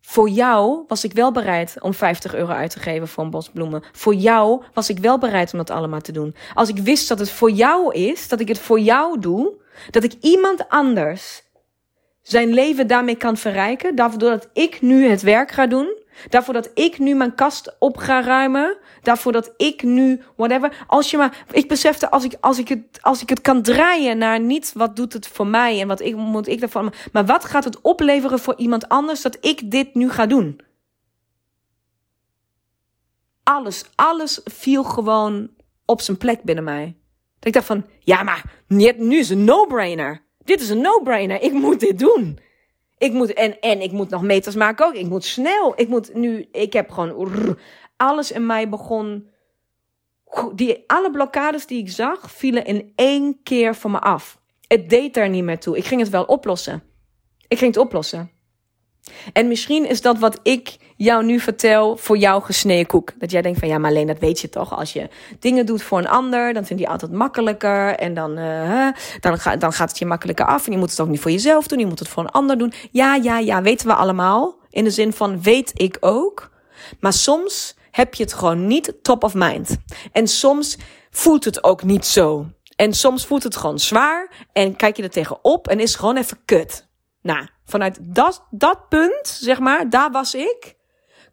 Voor 0.00 0.28
jou 0.28 0.84
was 0.88 1.04
ik 1.04 1.12
wel 1.12 1.32
bereid 1.32 1.76
om 1.80 1.94
50 1.94 2.34
euro 2.34 2.52
uit 2.52 2.70
te 2.70 2.80
geven 2.80 3.08
voor 3.08 3.24
een 3.24 3.30
bos 3.30 3.48
bloemen. 3.48 3.82
Voor 3.92 4.14
jou 4.14 4.62
was 4.72 4.88
ik 4.88 4.98
wel 4.98 5.18
bereid 5.18 5.52
om 5.52 5.58
dat 5.58 5.70
allemaal 5.70 6.00
te 6.00 6.12
doen. 6.12 6.34
Als 6.54 6.68
ik 6.68 6.78
wist 6.78 7.08
dat 7.08 7.18
het 7.18 7.30
voor 7.30 7.50
jou 7.50 7.94
is, 7.94 8.28
dat 8.28 8.40
ik 8.40 8.48
het 8.48 8.58
voor 8.58 8.80
jou 8.80 9.20
doe, 9.20 9.62
dat 9.90 10.04
ik 10.04 10.14
iemand 10.20 10.68
anders 10.68 11.42
zijn 12.22 12.52
leven 12.52 12.86
daarmee 12.86 13.16
kan 13.16 13.36
verrijken, 13.36 13.94
daardoor 13.94 14.30
dat 14.30 14.48
ik 14.52 14.80
nu 14.80 15.08
het 15.08 15.22
werk 15.22 15.50
ga 15.50 15.66
doen, 15.66 16.02
Daarvoor 16.28 16.54
dat 16.54 16.70
ik 16.74 16.98
nu 16.98 17.14
mijn 17.14 17.34
kast 17.34 17.76
op 17.78 17.96
ga 17.96 18.22
ruimen. 18.22 18.76
Daarvoor 19.02 19.32
dat 19.32 19.52
ik 19.56 19.82
nu, 19.82 20.22
whatever. 20.36 20.84
Als 20.86 21.10
je 21.10 21.16
maar, 21.16 21.44
ik 21.50 21.68
besefte, 21.68 22.10
als 22.10 22.24
ik, 22.24 22.36
als 22.40 22.58
ik, 22.58 22.68
het, 22.68 22.98
als 23.00 23.22
ik 23.22 23.28
het 23.28 23.40
kan 23.40 23.62
draaien 23.62 24.18
naar 24.18 24.40
niet 24.40 24.72
wat 24.72 24.96
doet 24.96 25.12
het 25.12 25.26
voor 25.26 25.46
mij 25.46 25.80
en 25.80 25.88
wat 25.88 26.00
ik, 26.00 26.16
moet 26.16 26.48
ik 26.48 26.60
daarvan. 26.60 26.92
Maar 27.12 27.26
wat 27.26 27.44
gaat 27.44 27.64
het 27.64 27.80
opleveren 27.80 28.38
voor 28.38 28.56
iemand 28.56 28.88
anders 28.88 29.22
dat 29.22 29.38
ik 29.40 29.70
dit 29.70 29.94
nu 29.94 30.10
ga 30.10 30.26
doen? 30.26 30.60
Alles, 33.42 33.84
alles 33.94 34.40
viel 34.44 34.84
gewoon 34.84 35.50
op 35.84 36.00
zijn 36.00 36.16
plek 36.16 36.42
binnen 36.42 36.64
mij. 36.64 36.96
Ik 37.44 37.52
dacht 37.52 37.66
van, 37.66 37.86
ja, 37.98 38.22
maar 38.22 38.62
nu 38.96 39.18
is 39.18 39.30
een 39.30 39.44
no-brainer. 39.44 40.22
Dit 40.44 40.60
is 40.60 40.68
een 40.68 40.80
no-brainer. 40.80 41.42
Ik 41.42 41.52
moet 41.52 41.80
dit 41.80 41.98
doen. 41.98 42.38
Ik 42.98 43.12
moet, 43.12 43.32
en, 43.32 43.60
en 43.60 43.80
ik 43.80 43.92
moet 43.92 44.10
nog 44.10 44.22
meters 44.22 44.54
maken 44.54 44.86
ook. 44.86 44.94
Ik 44.94 45.06
moet 45.06 45.24
snel. 45.24 45.72
Ik 45.76 45.88
moet 45.88 46.14
nu, 46.14 46.48
ik 46.52 46.72
heb 46.72 46.90
gewoon, 46.90 47.56
alles 47.96 48.32
in 48.32 48.46
mij 48.46 48.68
begon. 48.68 49.28
Die, 50.54 50.84
alle 50.86 51.10
blokkades 51.10 51.66
die 51.66 51.78
ik 51.78 51.90
zag, 51.90 52.30
vielen 52.30 52.64
in 52.64 52.92
één 52.94 53.42
keer 53.42 53.74
van 53.74 53.90
me 53.90 53.98
af. 53.98 54.40
Het 54.66 54.90
deed 54.90 55.14
daar 55.14 55.28
niet 55.28 55.44
meer 55.44 55.58
toe. 55.58 55.76
Ik 55.76 55.84
ging 55.84 56.00
het 56.00 56.10
wel 56.10 56.24
oplossen. 56.24 56.82
Ik 57.48 57.58
ging 57.58 57.74
het 57.74 57.84
oplossen. 57.84 58.30
En 59.32 59.48
misschien 59.48 59.88
is 59.88 60.00
dat 60.00 60.18
wat 60.18 60.40
ik 60.42 60.76
jou 60.96 61.24
nu 61.24 61.40
vertel 61.40 61.96
voor 61.96 62.16
jou 62.16 62.42
gesneden 62.42 62.86
koek. 62.86 63.12
Dat 63.18 63.30
jij 63.30 63.42
denkt 63.42 63.58
van 63.58 63.68
ja, 63.68 63.78
maar 63.78 63.90
alleen 63.90 64.06
dat 64.06 64.18
weet 64.18 64.40
je 64.40 64.48
toch. 64.48 64.76
Als 64.76 64.92
je 64.92 65.08
dingen 65.38 65.66
doet 65.66 65.82
voor 65.82 65.98
een 65.98 66.08
ander, 66.08 66.52
dan 66.52 66.64
vind 66.64 66.80
je 66.80 66.88
altijd 66.88 67.12
makkelijker. 67.12 67.94
En 67.94 68.14
dan, 68.14 68.38
uh, 68.38 68.88
dan, 69.20 69.38
dan 69.58 69.72
gaat 69.72 69.88
het 69.88 69.98
je 69.98 70.06
makkelijker 70.06 70.46
af. 70.46 70.66
En 70.66 70.72
je 70.72 70.78
moet 70.78 70.90
het 70.90 71.00
ook 71.00 71.08
niet 71.08 71.20
voor 71.20 71.30
jezelf 71.30 71.66
doen. 71.66 71.78
Je 71.78 71.86
moet 71.86 71.98
het 71.98 72.08
voor 72.08 72.22
een 72.22 72.30
ander 72.30 72.58
doen. 72.58 72.72
Ja, 72.90 73.14
ja, 73.14 73.38
ja, 73.38 73.62
weten 73.62 73.86
we 73.86 73.94
allemaal. 73.94 74.56
In 74.70 74.84
de 74.84 74.90
zin 74.90 75.12
van 75.12 75.42
weet 75.42 75.70
ik 75.74 75.96
ook. 76.00 76.50
Maar 77.00 77.12
soms 77.12 77.76
heb 77.90 78.14
je 78.14 78.22
het 78.22 78.32
gewoon 78.32 78.66
niet 78.66 78.94
top 79.02 79.24
of 79.24 79.34
mind. 79.34 79.76
En 80.12 80.26
soms 80.26 80.78
voelt 81.10 81.44
het 81.44 81.64
ook 81.64 81.82
niet 81.82 82.06
zo. 82.06 82.46
En 82.76 82.92
soms 82.92 83.26
voelt 83.26 83.42
het 83.42 83.56
gewoon 83.56 83.78
zwaar. 83.78 84.46
En 84.52 84.76
kijk 84.76 84.96
je 84.96 85.02
er 85.02 85.10
tegenop 85.10 85.68
en 85.68 85.80
is 85.80 85.94
gewoon 85.94 86.16
even 86.16 86.38
kut. 86.44 86.88
Nou, 87.22 87.46
vanuit 87.64 87.98
dat, 88.00 88.46
dat 88.50 88.88
punt, 88.88 89.26
zeg 89.26 89.58
maar, 89.58 89.90
daar 89.90 90.10
was 90.10 90.34
ik, 90.34 90.76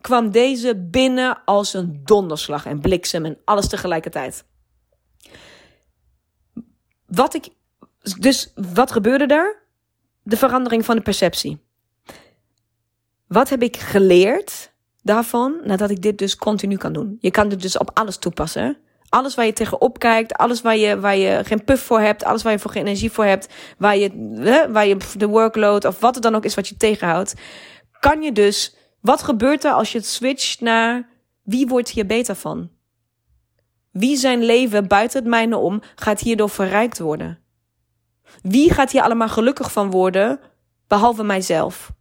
kwam 0.01 0.31
deze 0.31 0.75
binnen 0.75 1.43
als 1.45 1.73
een 1.73 2.01
donderslag 2.03 2.65
en 2.65 2.79
bliksem 2.79 3.25
en 3.25 3.37
alles 3.45 3.67
tegelijkertijd. 3.67 4.45
Wat 7.05 7.33
ik, 7.33 7.47
dus 8.19 8.51
wat 8.55 8.91
gebeurde 8.91 9.33
er? 9.33 9.63
De 10.23 10.37
verandering 10.37 10.85
van 10.85 10.95
de 10.95 11.01
perceptie. 11.01 11.61
Wat 13.27 13.49
heb 13.49 13.61
ik 13.61 13.77
geleerd 13.77 14.71
daarvan 15.01 15.59
nadat 15.63 15.89
ik 15.89 16.01
dit 16.01 16.17
dus 16.17 16.35
continu 16.35 16.77
kan 16.77 16.93
doen? 16.93 17.17
Je 17.19 17.31
kan 17.31 17.49
dit 17.49 17.61
dus 17.61 17.77
op 17.77 17.91
alles 17.93 18.17
toepassen. 18.17 18.77
Alles 19.11 19.35
waar 19.35 19.45
je 19.45 19.53
tegenop 19.53 19.99
kijkt, 19.99 20.33
alles 20.33 20.61
waar 20.61 20.77
je, 20.77 20.99
waar 20.99 21.15
je 21.15 21.43
geen 21.43 21.63
puff 21.63 21.83
voor 21.83 21.99
hebt, 21.99 22.23
alles 22.23 22.43
waar 22.43 22.51
je 22.51 22.59
voor 22.59 22.71
geen 22.71 22.85
energie 22.85 23.11
voor 23.11 23.25
hebt, 23.25 23.53
waar 23.77 23.97
je, 23.97 24.35
hè, 24.35 24.71
waar 24.71 24.87
je 24.87 24.97
de 25.17 25.27
workload 25.27 25.85
of 25.85 25.99
wat 25.99 26.13
het 26.13 26.23
dan 26.23 26.35
ook 26.35 26.45
is 26.45 26.55
wat 26.55 26.67
je 26.67 26.77
tegenhoudt, 26.77 27.33
kan 27.99 28.21
je 28.21 28.31
dus, 28.31 28.75
wat 29.01 29.23
gebeurt 29.23 29.63
er 29.63 29.71
als 29.71 29.91
je 29.91 29.97
het 29.97 30.07
switcht 30.07 30.61
naar 30.61 31.09
wie 31.43 31.67
wordt 31.67 31.89
hier 31.89 32.05
beter 32.05 32.35
van? 32.35 32.69
Wie 33.91 34.17
zijn 34.17 34.43
leven 34.43 34.87
buiten 34.87 35.19
het 35.19 35.29
mijne 35.29 35.57
om 35.57 35.81
gaat 35.95 36.19
hierdoor 36.19 36.49
verrijkt 36.49 36.99
worden? 36.99 37.39
Wie 38.41 38.73
gaat 38.73 38.91
hier 38.91 39.01
allemaal 39.01 39.29
gelukkig 39.29 39.71
van 39.71 39.91
worden, 39.91 40.39
behalve 40.87 41.23
mijzelf? 41.23 41.91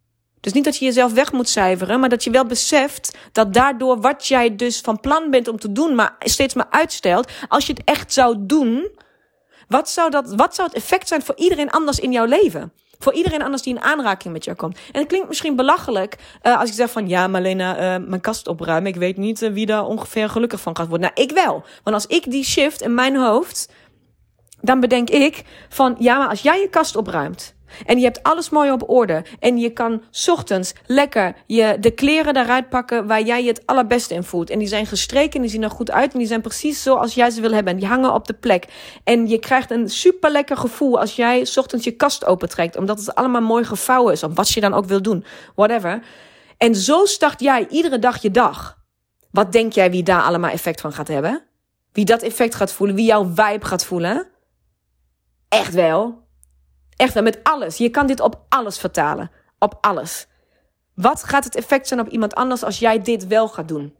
Dus 0.40 0.52
niet 0.52 0.64
dat 0.64 0.76
je 0.76 0.84
jezelf 0.84 1.12
weg 1.12 1.32
moet 1.32 1.48
cijferen, 1.48 2.00
maar 2.00 2.08
dat 2.08 2.24
je 2.24 2.30
wel 2.30 2.46
beseft 2.46 3.18
dat 3.32 3.52
daardoor 3.54 4.00
wat 4.00 4.26
jij 4.26 4.56
dus 4.56 4.80
van 4.80 5.00
plan 5.00 5.30
bent 5.30 5.48
om 5.48 5.58
te 5.58 5.72
doen, 5.72 5.94
maar 5.94 6.16
steeds 6.18 6.54
maar 6.54 6.66
uitstelt, 6.70 7.30
als 7.48 7.66
je 7.66 7.72
het 7.72 7.82
echt 7.84 8.12
zou 8.12 8.36
doen, 8.38 8.90
wat 9.68 9.90
zou, 9.90 10.10
dat, 10.10 10.34
wat 10.34 10.54
zou 10.54 10.68
het 10.68 10.76
effect 10.76 11.08
zijn 11.08 11.22
voor 11.22 11.36
iedereen 11.36 11.70
anders 11.70 11.98
in 11.98 12.12
jouw 12.12 12.24
leven? 12.24 12.72
Voor 12.98 13.12
iedereen 13.12 13.42
anders 13.42 13.62
die 13.62 13.74
in 13.74 13.82
aanraking 13.82 14.32
met 14.32 14.44
jou 14.44 14.56
komt. 14.56 14.78
En 14.92 15.00
het 15.00 15.08
klinkt 15.08 15.28
misschien 15.28 15.56
belachelijk 15.56 16.16
uh, 16.42 16.58
als 16.58 16.68
ik 16.68 16.74
zeg 16.74 16.90
van 16.90 17.08
ja, 17.08 17.26
Marlena, 17.26 17.98
uh, 17.98 18.06
mijn 18.06 18.20
kast 18.20 18.48
opruimen. 18.48 18.92
Ik 18.92 18.98
weet 18.98 19.16
niet 19.16 19.42
uh, 19.42 19.52
wie 19.52 19.66
daar 19.66 19.86
ongeveer 19.86 20.28
gelukkig 20.28 20.60
van 20.60 20.76
gaat 20.76 20.88
worden. 20.88 21.10
Nou, 21.14 21.28
ik 21.28 21.36
wel. 21.36 21.64
Want 21.82 21.96
als 21.96 22.06
ik 22.06 22.30
die 22.30 22.44
shift 22.44 22.80
in 22.80 22.94
mijn 22.94 23.16
hoofd, 23.16 23.68
dan 24.60 24.80
bedenk 24.80 25.10
ik 25.10 25.42
van 25.68 25.96
ja, 25.98 26.18
maar 26.18 26.28
als 26.28 26.42
jij 26.42 26.60
je 26.60 26.68
kast 26.68 26.96
opruimt 26.96 27.54
en 27.86 27.98
je 27.98 28.04
hebt 28.04 28.22
alles 28.22 28.50
mooi 28.50 28.70
op 28.70 28.90
orde. 28.90 29.24
En 29.38 29.58
je 29.58 29.70
kan 29.70 30.02
ochtends 30.26 30.72
lekker 30.86 31.34
je, 31.46 31.76
de 31.80 31.90
kleren 31.90 32.34
daaruit 32.34 32.68
pakken 32.68 33.06
waar 33.06 33.22
jij 33.22 33.42
je 33.42 33.48
het 33.48 33.66
allerbeste 33.66 34.14
in 34.14 34.22
voelt. 34.22 34.50
En 34.50 34.58
die 34.58 34.68
zijn 34.68 34.86
gestreken 34.86 35.34
en 35.34 35.40
die 35.40 35.50
zien 35.50 35.62
er 35.62 35.70
goed 35.70 35.90
uit. 35.90 36.12
En 36.12 36.18
die 36.18 36.28
zijn 36.28 36.40
precies 36.40 36.82
zoals 36.82 37.14
jij 37.14 37.30
ze 37.30 37.40
wil 37.40 37.52
hebben. 37.52 37.72
En 37.72 37.78
die 37.78 37.88
hangen 37.88 38.14
op 38.14 38.26
de 38.26 38.34
plek. 38.34 38.66
En 39.04 39.28
je 39.28 39.38
krijgt 39.38 39.70
een 39.70 39.88
super 39.88 40.30
lekker 40.30 40.56
gevoel 40.56 41.00
als 41.00 41.16
jij 41.16 41.46
ochtends 41.54 41.84
je 41.84 41.90
kast 41.90 42.26
opentrekt. 42.26 42.76
Omdat 42.76 42.98
het 42.98 43.14
allemaal 43.14 43.40
mooi 43.40 43.64
gevouwen 43.64 44.12
is. 44.12 44.22
Of 44.22 44.34
wat 44.34 44.50
je 44.50 44.60
dan 44.60 44.74
ook 44.74 44.84
wil 44.84 45.02
doen. 45.02 45.24
Whatever. 45.54 46.02
En 46.56 46.74
zo 46.74 47.04
start 47.04 47.40
jij 47.40 47.66
iedere 47.68 47.98
dag 47.98 48.22
je 48.22 48.30
dag. 48.30 48.78
Wat 49.30 49.52
denk 49.52 49.72
jij 49.72 49.90
wie 49.90 50.02
daar 50.02 50.22
allemaal 50.22 50.50
effect 50.50 50.80
van 50.80 50.92
gaat 50.92 51.08
hebben? 51.08 51.42
Wie 51.92 52.04
dat 52.04 52.22
effect 52.22 52.54
gaat 52.54 52.72
voelen? 52.72 52.96
Wie 52.96 53.06
jouw 53.06 53.24
vibe 53.24 53.66
gaat 53.66 53.84
voelen? 53.84 54.28
Echt 55.50 55.74
wel. 55.74 56.26
Echt 56.96 57.20
met 57.20 57.38
alles. 57.42 57.76
Je 57.76 57.88
kan 57.88 58.06
dit 58.06 58.20
op 58.20 58.44
alles 58.48 58.78
vertalen. 58.78 59.30
Op 59.58 59.78
alles. 59.80 60.26
Wat 60.94 61.24
gaat 61.24 61.44
het 61.44 61.56
effect 61.56 61.88
zijn 61.88 62.00
op 62.00 62.08
iemand 62.08 62.34
anders 62.34 62.62
als 62.62 62.78
jij 62.78 63.02
dit 63.02 63.26
wel 63.26 63.48
gaat 63.48 63.68
doen? 63.68 63.94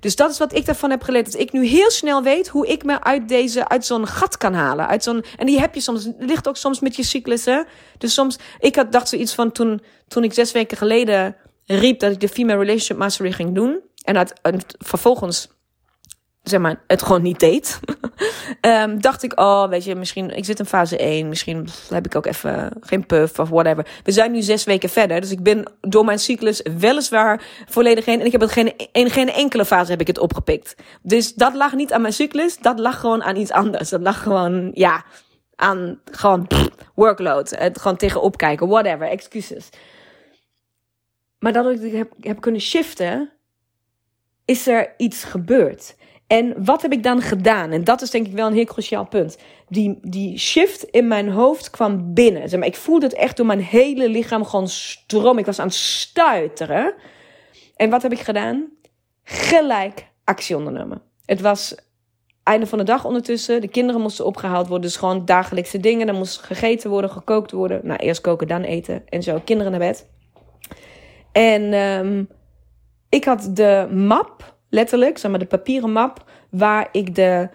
Dus 0.00 0.16
dat 0.16 0.30
is 0.30 0.38
wat 0.38 0.54
ik 0.54 0.66
daarvan 0.66 0.90
heb 0.90 1.02
geleerd. 1.02 1.32
Dat 1.32 1.40
ik 1.40 1.52
nu 1.52 1.66
heel 1.66 1.90
snel 1.90 2.22
weet 2.22 2.48
hoe 2.48 2.66
ik 2.66 2.84
me 2.84 3.00
uit, 3.00 3.28
deze, 3.28 3.68
uit 3.68 3.86
zo'n 3.86 4.06
gat 4.06 4.36
kan 4.36 4.54
halen. 4.54 4.88
Uit 4.88 5.02
zo'n, 5.02 5.24
en 5.36 5.46
die 5.46 5.60
heb 5.60 5.74
je 5.74 5.80
soms. 5.80 6.08
Ligt 6.18 6.48
ook 6.48 6.56
soms 6.56 6.80
met 6.80 6.96
je 6.96 7.02
cyclussen. 7.02 7.66
Dus 7.98 8.14
soms, 8.14 8.38
ik 8.58 8.76
had, 8.76 8.92
dacht 8.92 9.08
zoiets 9.08 9.34
van 9.34 9.52
toen, 9.52 9.82
toen 10.08 10.24
ik 10.24 10.32
zes 10.32 10.52
weken 10.52 10.76
geleden 10.76 11.36
riep 11.64 12.00
dat 12.00 12.12
ik 12.12 12.20
de 12.20 12.28
Female 12.28 12.58
Relationship 12.58 12.96
Mastery 12.96 13.32
ging 13.32 13.54
doen. 13.54 13.80
En, 14.04 14.16
uit, 14.16 14.40
en 14.42 14.60
vervolgens 14.78 15.48
zeg 16.42 16.60
maar, 16.60 16.82
het 16.86 17.02
gewoon 17.02 17.22
niet 17.22 17.40
deed. 17.40 17.80
um, 18.60 19.00
dacht 19.08 19.22
ik, 19.22 19.40
oh, 19.40 19.68
weet 19.68 19.84
je, 19.84 19.94
misschien, 19.94 20.36
ik 20.36 20.44
zit 20.44 20.58
in 20.58 20.64
fase 20.64 20.96
1, 20.96 21.28
misschien 21.28 21.68
heb 21.88 22.06
ik 22.06 22.14
ook 22.14 22.26
even 22.26 22.70
geen 22.80 23.06
puff 23.06 23.38
of 23.38 23.48
whatever. 23.48 23.86
We 24.02 24.12
zijn 24.12 24.32
nu 24.32 24.42
zes 24.42 24.64
weken 24.64 24.88
verder, 24.88 25.20
dus 25.20 25.30
ik 25.30 25.42
ben 25.42 25.72
door 25.80 26.04
mijn 26.04 26.18
cyclus 26.18 26.62
weliswaar 26.78 27.42
volledig 27.68 28.04
heen. 28.04 28.20
En 28.20 28.26
ik 28.26 28.32
heb 28.32 28.40
het 28.40 28.52
geen, 28.52 28.72
in 28.92 29.10
geen 29.10 29.30
enkele 29.30 29.64
fase 29.64 29.90
heb 29.90 30.00
ik 30.00 30.06
het 30.06 30.18
opgepikt. 30.18 30.74
Dus 31.02 31.34
dat 31.34 31.54
lag 31.54 31.72
niet 31.72 31.92
aan 31.92 32.00
mijn 32.00 32.12
cyclus, 32.12 32.58
dat 32.58 32.78
lag 32.78 33.00
gewoon 33.00 33.22
aan 33.22 33.36
iets 33.36 33.52
anders. 33.52 33.88
Dat 33.88 34.00
lag 34.00 34.22
gewoon, 34.22 34.70
ja, 34.74 35.04
aan 35.56 36.00
gewoon 36.04 36.46
workload. 36.94 37.50
Het 37.50 37.80
gewoon 37.80 37.96
tegenop 37.96 38.36
kijken, 38.36 38.68
whatever, 38.68 39.08
excuses. 39.08 39.68
Maar 41.38 41.52
dat 41.52 41.80
ik 41.80 41.92
heb, 41.92 42.12
heb 42.20 42.40
kunnen 42.40 42.60
shiften, 42.60 43.30
is 44.44 44.66
er 44.66 44.94
iets 44.96 45.24
gebeurd. 45.24 45.94
En 46.32 46.64
wat 46.64 46.82
heb 46.82 46.92
ik 46.92 47.02
dan 47.02 47.20
gedaan? 47.20 47.70
En 47.70 47.84
dat 47.84 48.02
is 48.02 48.10
denk 48.10 48.26
ik 48.26 48.32
wel 48.32 48.46
een 48.46 48.54
heel 48.54 48.64
cruciaal 48.64 49.06
punt. 49.06 49.38
Die, 49.68 49.98
die 50.02 50.38
shift 50.38 50.82
in 50.82 51.08
mijn 51.08 51.28
hoofd 51.28 51.70
kwam 51.70 52.14
binnen. 52.14 52.62
Ik 52.62 52.76
voelde 52.76 53.06
het 53.06 53.14
echt 53.14 53.36
door 53.36 53.46
mijn 53.46 53.60
hele 53.60 54.08
lichaam 54.08 54.44
gewoon 54.44 54.68
stromen. 54.68 55.38
Ik 55.38 55.46
was 55.46 55.58
aan 55.58 55.66
het 55.66 55.74
stuiteren. 55.74 56.94
En 57.76 57.90
wat 57.90 58.02
heb 58.02 58.12
ik 58.12 58.20
gedaan? 58.20 58.68
Gelijk 59.22 60.06
actie 60.24 60.56
ondernemen. 60.56 61.02
Het 61.24 61.40
was 61.40 61.74
einde 62.42 62.66
van 62.66 62.78
de 62.78 62.84
dag 62.84 63.04
ondertussen. 63.04 63.60
De 63.60 63.68
kinderen 63.68 64.00
moesten 64.00 64.26
opgehaald 64.26 64.66
worden. 64.66 64.86
Dus 64.86 64.96
gewoon 64.96 65.24
dagelijkse 65.24 65.78
dingen. 65.78 66.08
Er 66.08 66.14
moest 66.14 66.38
gegeten 66.38 66.90
worden, 66.90 67.10
gekookt 67.10 67.50
worden. 67.50 67.80
Nou, 67.84 67.98
eerst 67.98 68.20
koken, 68.20 68.48
dan 68.48 68.62
eten. 68.62 69.02
En 69.08 69.22
zo, 69.22 69.40
kinderen 69.44 69.72
naar 69.72 69.80
bed. 69.80 70.08
En 71.32 71.72
um, 71.74 72.28
ik 73.08 73.24
had 73.24 73.50
de 73.52 73.88
map 73.90 74.51
letterlijk, 74.72 75.18
zeg 75.18 75.30
maar 75.30 75.40
de 75.40 75.46
papieren 75.46 75.92
map, 75.92 76.24
waar 76.50 76.88
ik 76.92 77.14
de 77.14 77.48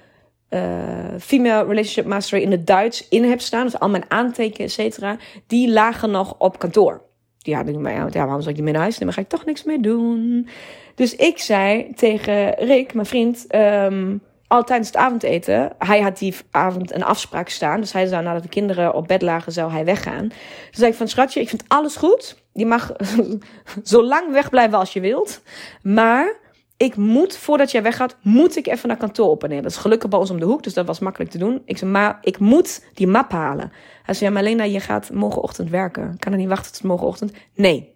uh, 0.49 0.59
Female 1.19 1.61
Relationship 1.63 2.05
Mastery 2.05 2.41
in 2.41 2.51
het 2.51 2.67
Duits 2.67 3.07
in 3.07 3.23
heb 3.23 3.41
staan. 3.41 3.63
Dus 3.63 3.79
al 3.79 3.89
mijn 3.89 4.05
aantekenen, 4.07 4.67
et 4.67 4.71
cetera. 4.71 5.17
Die 5.47 5.71
lagen 5.71 6.11
nog 6.11 6.35
op 6.37 6.59
kantoor. 6.59 7.01
Ja, 7.37 7.63
denk 7.63 7.77
ik, 7.77 7.83
maar, 7.83 7.93
ja, 7.93 8.09
waarom 8.11 8.37
zou 8.37 8.49
ik 8.49 8.55
die 8.55 8.63
mee 8.63 8.73
naar 8.73 8.81
huis 8.81 8.97
nemen? 8.97 9.13
ga 9.13 9.21
ik 9.21 9.29
toch 9.29 9.45
niks 9.45 9.63
meer 9.63 9.81
doen. 9.81 10.47
Dus 10.95 11.15
ik 11.15 11.37
zei 11.37 11.93
tegen 11.95 12.53
Rick, 12.53 12.93
mijn 12.93 13.05
vriend, 13.05 13.55
um, 13.55 14.21
al 14.47 14.63
tijdens 14.63 14.87
het 14.87 14.97
avondeten. 14.97 15.71
Hij 15.77 16.01
had 16.01 16.17
die 16.17 16.35
avond 16.51 16.93
een 16.93 17.03
afspraak 17.03 17.49
staan. 17.49 17.79
Dus 17.79 17.93
hij 17.93 18.05
zou 18.05 18.23
nadat 18.23 18.43
de 18.43 18.49
kinderen 18.49 18.93
op 18.93 19.07
bed 19.07 19.21
lagen, 19.21 19.51
zou 19.51 19.71
hij 19.71 19.85
weggaan. 19.85 20.27
Dus 20.27 20.79
zei 20.79 20.91
ik 20.91 20.97
van, 20.97 21.07
schatje, 21.07 21.41
ik 21.41 21.49
vind 21.49 21.63
alles 21.67 21.95
goed. 21.95 22.43
Je 22.53 22.65
mag 22.65 22.91
zo 23.83 24.03
lang 24.03 24.31
wegblijven 24.31 24.77
als 24.77 24.93
je 24.93 24.99
wilt. 24.99 25.41
Maar 25.81 26.35
ik 26.77 26.95
moet, 26.95 27.37
voordat 27.37 27.71
jij 27.71 27.83
weggaat, 27.83 28.15
moet 28.21 28.55
ik 28.55 28.67
even 28.67 28.87
naar 28.87 28.97
kantoor 28.97 29.29
op 29.29 29.43
en 29.43 29.49
neer. 29.49 29.61
Dat 29.61 29.71
is 29.71 29.77
gelukkig 29.77 30.09
bij 30.09 30.19
ons 30.19 30.29
om 30.29 30.39
de 30.39 30.45
hoek, 30.45 30.63
dus 30.63 30.73
dat 30.73 30.85
was 30.85 30.99
makkelijk 30.99 31.31
te 31.31 31.37
doen. 31.37 31.61
Ik 31.65 31.77
zei, 31.77 31.91
maar 31.91 32.17
ik 32.21 32.39
moet 32.39 32.85
die 32.93 33.07
map 33.07 33.31
halen. 33.31 33.71
Hij 34.03 34.13
zei, 34.13 34.31
maar 34.31 34.43
Lena, 34.43 34.63
je 34.63 34.79
gaat 34.79 35.11
morgenochtend 35.11 35.69
werken. 35.69 36.15
Kan 36.19 36.31
er 36.31 36.37
niet 36.37 36.47
wachten 36.47 36.71
tot 36.71 36.83
morgenochtend? 36.83 37.31
Nee. 37.55 37.95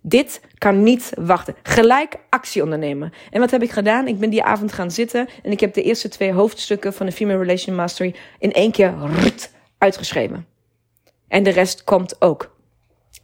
Dit 0.00 0.40
kan 0.58 0.82
niet 0.82 1.12
wachten. 1.16 1.54
Gelijk 1.62 2.16
actie 2.28 2.62
ondernemen. 2.62 3.12
En 3.30 3.40
wat 3.40 3.50
heb 3.50 3.62
ik 3.62 3.70
gedaan? 3.70 4.08
Ik 4.08 4.18
ben 4.18 4.30
die 4.30 4.42
avond 4.42 4.72
gaan 4.72 4.90
zitten 4.90 5.28
en 5.42 5.50
ik 5.50 5.60
heb 5.60 5.74
de 5.74 5.82
eerste 5.82 6.08
twee 6.08 6.32
hoofdstukken 6.32 6.92
van 6.92 7.06
de 7.06 7.12
Female 7.12 7.38
Relation 7.38 7.76
Mastery 7.76 8.14
in 8.38 8.52
één 8.52 8.70
keer 8.70 8.94
uitgeschreven. 9.78 10.46
En 11.28 11.42
de 11.42 11.50
rest 11.50 11.84
komt 11.84 12.20
ook 12.20 12.56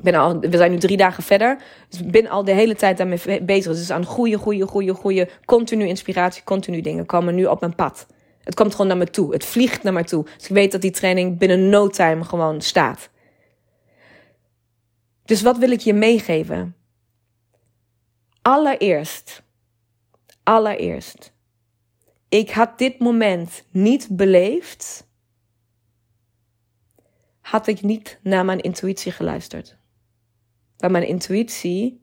ben 0.04 0.14
al, 0.14 0.38
we 0.40 0.56
zijn 0.56 0.70
nu 0.70 0.78
drie 0.78 0.96
dagen 0.96 1.22
verder. 1.22 1.62
Dus 1.88 2.00
ik 2.00 2.10
ben 2.10 2.28
al 2.28 2.44
de 2.44 2.52
hele 2.52 2.74
tijd 2.74 2.96
daarmee 2.96 3.42
bezig. 3.42 3.72
Dus 3.72 3.90
aan 3.90 4.04
goede, 4.04 4.38
goede, 4.38 4.66
goede, 4.66 4.94
goede, 4.94 5.28
continu 5.44 5.86
inspiratie, 5.86 6.42
continu 6.44 6.80
dingen 6.80 7.06
komen 7.06 7.34
nu 7.34 7.46
op 7.46 7.60
mijn 7.60 7.74
pad. 7.74 8.06
Het 8.44 8.54
komt 8.54 8.70
gewoon 8.70 8.86
naar 8.86 8.96
me 8.96 9.10
toe. 9.10 9.32
Het 9.32 9.44
vliegt 9.44 9.82
naar 9.82 9.92
me 9.92 10.04
toe. 10.04 10.24
Dus 10.36 10.48
ik 10.48 10.54
weet 10.54 10.72
dat 10.72 10.80
die 10.80 10.90
training 10.90 11.38
binnen 11.38 11.68
no 11.68 11.88
time 11.88 12.24
gewoon 12.24 12.60
staat. 12.60 13.10
Dus 15.24 15.42
wat 15.42 15.58
wil 15.58 15.70
ik 15.70 15.80
je 15.80 15.94
meegeven? 15.94 16.76
Allereerst, 18.42 19.42
allereerst, 20.42 21.32
ik 22.28 22.50
had 22.50 22.78
dit 22.78 22.98
moment 22.98 23.64
niet 23.70 24.08
beleefd, 24.10 25.06
had 27.40 27.66
ik 27.66 27.82
niet 27.82 28.18
naar 28.22 28.44
mijn 28.44 28.60
intuïtie 28.60 29.12
geluisterd. 29.12 29.76
Maar 30.78 30.90
mijn 30.90 31.06
intuïtie 31.06 32.00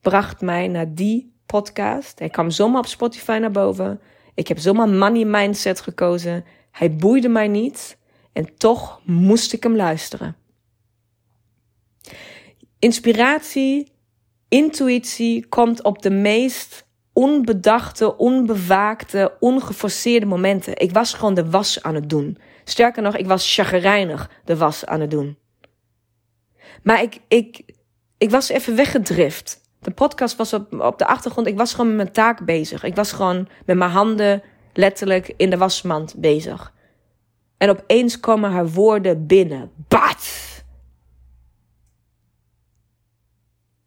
bracht 0.00 0.40
mij 0.40 0.68
naar 0.68 0.94
die 0.94 1.34
podcast. 1.46 2.18
Hij 2.18 2.28
kwam 2.28 2.50
zomaar 2.50 2.80
op 2.80 2.86
Spotify 2.86 3.38
naar 3.40 3.50
boven. 3.50 4.00
Ik 4.34 4.48
heb 4.48 4.58
zomaar 4.58 4.88
money 4.88 5.24
mindset 5.24 5.80
gekozen. 5.80 6.44
Hij 6.70 6.96
boeide 6.96 7.28
mij 7.28 7.48
niet. 7.48 7.98
En 8.32 8.56
toch 8.56 9.00
moest 9.04 9.52
ik 9.52 9.62
hem 9.62 9.76
luisteren. 9.76 10.36
Inspiratie, 12.78 13.92
intuïtie 14.48 15.46
komt 15.46 15.82
op 15.82 16.02
de 16.02 16.10
meest 16.10 16.86
onbedachte, 17.12 18.16
onbewaakte, 18.16 19.36
ongeforceerde 19.40 20.26
momenten. 20.26 20.78
Ik 20.78 20.92
was 20.92 21.14
gewoon 21.14 21.34
de 21.34 21.50
was 21.50 21.82
aan 21.82 21.94
het 21.94 22.10
doen. 22.10 22.38
Sterker 22.64 23.02
nog, 23.02 23.16
ik 23.16 23.26
was 23.26 23.54
chagrijnig 23.54 24.30
de 24.44 24.56
was 24.56 24.86
aan 24.86 25.00
het 25.00 25.10
doen. 25.10 25.36
Maar 26.82 27.02
ik, 27.02 27.20
ik, 27.28 27.62
ik 28.18 28.30
was 28.30 28.48
even 28.48 28.76
weggedrift. 28.76 29.60
De 29.80 29.90
podcast 29.90 30.36
was 30.36 30.52
op, 30.52 30.80
op 30.80 30.98
de 30.98 31.06
achtergrond. 31.06 31.46
Ik 31.46 31.56
was 31.56 31.70
gewoon 31.70 31.86
met 31.86 31.96
mijn 31.96 32.12
taak 32.12 32.44
bezig. 32.44 32.82
Ik 32.82 32.94
was 32.94 33.12
gewoon 33.12 33.48
met 33.66 33.76
mijn 33.76 33.90
handen 33.90 34.42
letterlijk 34.72 35.34
in 35.36 35.50
de 35.50 35.56
wasmand 35.56 36.14
bezig. 36.16 36.72
En 37.56 37.70
opeens 37.70 38.20
komen 38.20 38.50
haar 38.50 38.68
woorden 38.68 39.26
binnen. 39.26 39.70
Bat! 39.88 40.50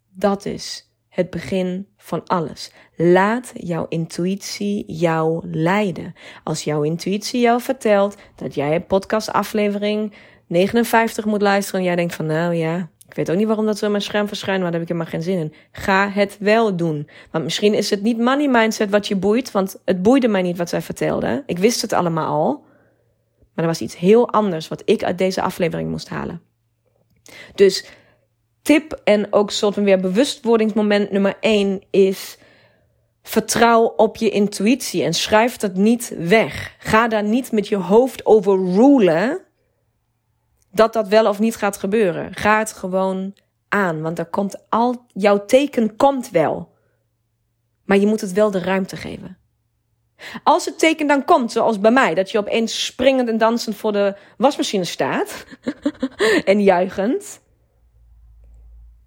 Dat 0.10 0.46
is 0.46 0.90
het 1.10 1.30
begin 1.30 1.88
van 1.98 2.24
alles. 2.26 2.72
Laat 2.96 3.52
jouw 3.54 3.86
intuïtie 3.90 4.92
jou 4.92 5.48
leiden. 5.48 6.14
Als 6.44 6.64
jouw 6.64 6.84
intuïtie 6.84 7.42
jou 7.42 7.62
vertelt 7.62 8.16
dat 8.36 8.56
jij 8.56 8.76
een 8.76 8.86
podcastaflevering 8.86 10.14
59 10.48 11.26
moet 11.26 11.42
luisteren 11.42 11.80
en 11.80 11.86
jij 11.86 11.96
denkt 11.96 12.16
van 12.16 12.26
nou 12.26 12.54
ja, 12.54 12.90
ik 13.08 13.14
weet 13.14 13.32
ook 13.32 13.38
niet 13.38 13.48
waarom 13.48 13.66
dat 13.66 13.78
zo 13.78 13.86
in 13.86 13.92
mijn 13.92 14.04
scherm 14.04 14.28
verschijnt, 14.28 14.62
maar 14.62 14.72
daar 14.72 14.80
heb 14.80 14.90
ik 14.90 14.96
helemaal 14.96 15.12
geen 15.12 15.34
zin 15.34 15.40
in. 15.40 15.54
Ga 15.72 16.10
het 16.10 16.38
wel 16.40 16.76
doen. 16.76 17.10
Want 17.32 17.44
misschien 17.44 17.74
is 17.74 17.90
het 17.90 18.02
niet 18.02 18.18
money 18.18 18.48
mindset 18.48 18.90
wat 18.90 19.08
je 19.08 19.16
boeit, 19.16 19.52
want 19.52 19.82
het 19.86 20.02
boeide 20.02 20.28
mij 20.28 20.42
niet 20.42 20.58
wat 20.58 20.70
zij 20.70 20.82
vertelde. 20.82 21.44
Ik 21.46 21.58
wist 21.58 21.82
het 21.82 21.94
allemaal 21.94 22.28
al. 22.28 22.64
Maar 23.54 23.66
er 23.66 23.72
was 23.72 23.82
iets 23.82 23.98
heel 23.98 24.32
anders 24.32 24.68
wat 24.68 24.82
ik 24.86 25.04
uit 25.04 25.18
deze 25.18 25.42
aflevering 25.42 25.90
moest 25.90 26.10
halen. 26.10 26.42
Dus 27.56 27.86
tip 28.62 29.02
en 29.04 29.34
ook 29.34 29.52
soort 29.52 29.74
van 29.74 29.84
weer 29.84 30.00
bewustwordingsmoment 30.00 31.12
nummer 31.12 31.38
1 31.40 31.82
is 31.90 32.38
vertrouw 33.24 33.84
op 33.84 34.16
je 34.16 34.30
intuïtie 34.30 35.04
en 35.04 35.14
schrijf 35.14 35.58
dat 35.58 35.74
niet 35.74 36.16
weg. 36.18 36.76
Ga 36.80 37.08
daar 37.08 37.24
niet 37.24 37.52
met 37.52 37.68
je 37.68 37.76
hoofd 37.76 38.26
over 38.26 38.58
rulen 38.58 39.45
dat 40.76 40.94
dat 40.94 41.08
wel 41.08 41.28
of 41.28 41.40
niet 41.40 41.56
gaat 41.56 41.78
gebeuren. 41.78 42.34
Ga 42.34 42.60
het 42.60 42.72
gewoon 42.74 43.36
aan, 43.70 44.02
want 44.02 44.20
er 44.20 44.26
komt 44.26 44.70
al, 44.70 45.06
jouw 45.14 45.46
teken 45.46 45.96
komt 45.96 46.30
wel. 46.30 46.74
Maar 47.86 47.98
je 47.98 48.08
moet 48.08 48.22
het 48.22 48.34
wel 48.34 48.52
de 48.52 48.60
ruimte 48.60 48.96
geven. 48.96 49.38
Als 50.44 50.66
het 50.66 50.80
teken 50.80 51.08
dan 51.08 51.26
komt, 51.26 51.52
zoals 51.52 51.80
bij 51.80 51.92
mij, 51.92 52.14
dat 52.14 52.32
je 52.32 52.38
opeens 52.38 52.86
springend 52.86 53.30
en 53.30 53.38
dansend 53.38 53.76
voor 53.76 53.92
de 53.92 54.16
wasmachine 54.38 54.84
staat 54.84 55.46
en 56.44 56.64
juichend, 56.64 57.42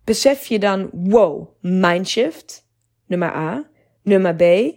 besef 0.05 0.47
je 0.47 0.59
dan, 0.59 0.91
wow, 0.93 1.49
mindshift, 1.61 2.67
nummer 3.07 3.35
A, 3.35 3.71
nummer 4.03 4.35
B, 4.35 4.73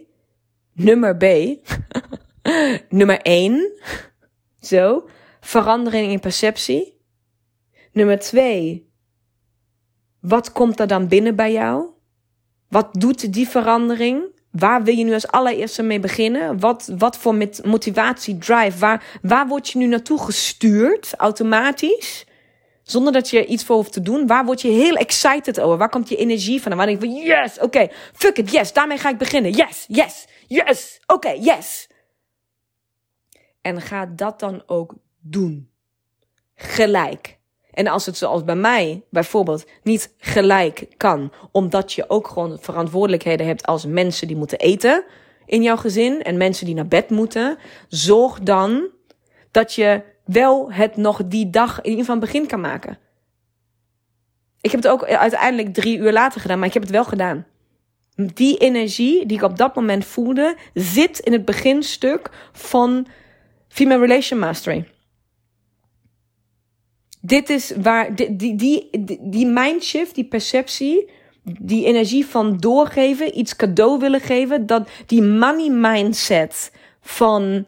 nummer 0.72 1.16
B, 1.16 1.24
nummer 2.98 3.20
1, 3.20 3.72
zo, 4.60 5.08
verandering 5.42 6.10
in 6.10 6.20
perceptie. 6.20 7.00
Nummer 7.92 8.18
2, 8.18 8.90
wat 10.20 10.52
komt 10.52 10.80
er 10.80 10.86
dan 10.86 11.08
binnen 11.08 11.36
bij 11.36 11.52
jou? 11.52 11.86
Wat 12.68 12.88
doet 12.92 13.32
die 13.32 13.48
verandering? 13.48 14.40
Waar 14.50 14.82
wil 14.82 14.94
je 14.94 15.04
nu 15.04 15.12
als 15.12 15.26
allereerste 15.26 15.82
mee 15.82 16.00
beginnen? 16.00 16.60
Wat, 16.60 16.92
wat 16.98 17.16
voor 17.16 17.48
motivatie, 17.64 18.38
drive? 18.38 18.78
Waar, 18.78 19.18
waar 19.22 19.46
word 19.46 19.68
je 19.68 19.78
nu 19.78 19.86
naartoe 19.86 20.18
gestuurd 20.18 21.14
automatisch? 21.16 22.26
Zonder 22.82 23.12
dat 23.12 23.30
je 23.30 23.46
iets 23.46 23.64
voor 23.64 23.76
hoeft 23.76 23.92
te 23.92 24.02
doen. 24.02 24.26
Waar 24.26 24.44
word 24.44 24.60
je 24.60 24.68
heel 24.68 24.94
excited 24.94 25.60
over? 25.60 25.78
Waar 25.78 25.88
komt 25.88 26.08
je 26.08 26.16
energie 26.16 26.62
van? 26.62 26.76
waar 26.76 26.86
denk 26.86 27.02
je 27.02 27.08
van, 27.08 27.16
yes, 27.16 27.58
oké, 27.58 27.88
fuck 28.12 28.38
it, 28.38 28.50
yes, 28.50 28.72
daarmee 28.72 28.98
ga 28.98 29.08
ik 29.08 29.18
beginnen. 29.18 29.52
Yes, 29.52 29.84
yes, 29.88 30.26
yes, 30.46 31.00
oké, 31.06 31.30
yes. 31.30 31.88
En 33.60 33.80
ga 33.80 34.06
dat 34.06 34.40
dan 34.40 34.62
ook 34.66 34.94
doen. 35.22 35.70
Gelijk. 36.54 37.38
En 37.70 37.86
als 37.86 38.06
het 38.06 38.16
zoals 38.16 38.44
bij 38.44 38.56
mij 38.56 39.02
bijvoorbeeld 39.10 39.66
niet 39.82 40.14
gelijk 40.18 40.86
kan, 40.96 41.32
omdat 41.50 41.92
je 41.92 42.10
ook 42.10 42.28
gewoon 42.28 42.58
verantwoordelijkheden 42.60 43.46
hebt 43.46 43.66
als 43.66 43.86
mensen 43.86 44.26
die 44.26 44.36
moeten 44.36 44.58
eten 44.58 45.04
in 45.46 45.62
jouw 45.62 45.76
gezin 45.76 46.22
en 46.22 46.36
mensen 46.36 46.66
die 46.66 46.74
naar 46.74 46.88
bed 46.88 47.10
moeten, 47.10 47.58
zorg 47.88 48.40
dan 48.40 48.88
dat 49.50 49.74
je 49.74 50.02
wel 50.24 50.72
het 50.72 50.96
nog 50.96 51.20
die 51.26 51.50
dag 51.50 51.76
in 51.78 51.90
ieder 51.90 52.04
geval 52.04 52.20
begin 52.20 52.46
kan 52.46 52.60
maken. 52.60 52.98
Ik 54.60 54.70
heb 54.70 54.82
het 54.82 54.92
ook 54.92 55.04
uiteindelijk 55.04 55.74
drie 55.74 55.98
uur 55.98 56.12
later 56.12 56.40
gedaan, 56.40 56.58
maar 56.58 56.68
ik 56.68 56.74
heb 56.74 56.82
het 56.82 56.92
wel 56.92 57.04
gedaan. 57.04 57.46
Die 58.14 58.58
energie 58.58 59.26
die 59.26 59.36
ik 59.36 59.42
op 59.42 59.56
dat 59.56 59.74
moment 59.74 60.04
voelde, 60.04 60.56
zit 60.74 61.18
in 61.18 61.32
het 61.32 61.44
beginstuk 61.44 62.30
van 62.52 63.06
Female 63.68 64.00
Relation 64.00 64.38
Mastery. 64.38 64.88
Dit 67.24 67.50
is 67.50 67.72
waar 67.82 68.14
die, 68.14 68.56
die, 68.56 68.88
die, 69.20 69.46
mindshift, 69.46 70.14
die 70.14 70.24
perceptie, 70.24 71.10
die 71.42 71.86
energie 71.86 72.26
van 72.26 72.56
doorgeven, 72.56 73.38
iets 73.38 73.56
cadeau 73.56 73.98
willen 73.98 74.20
geven, 74.20 74.66
dat 74.66 74.88
die 75.06 75.22
money 75.22 75.70
mindset 75.70 76.72
van 77.00 77.66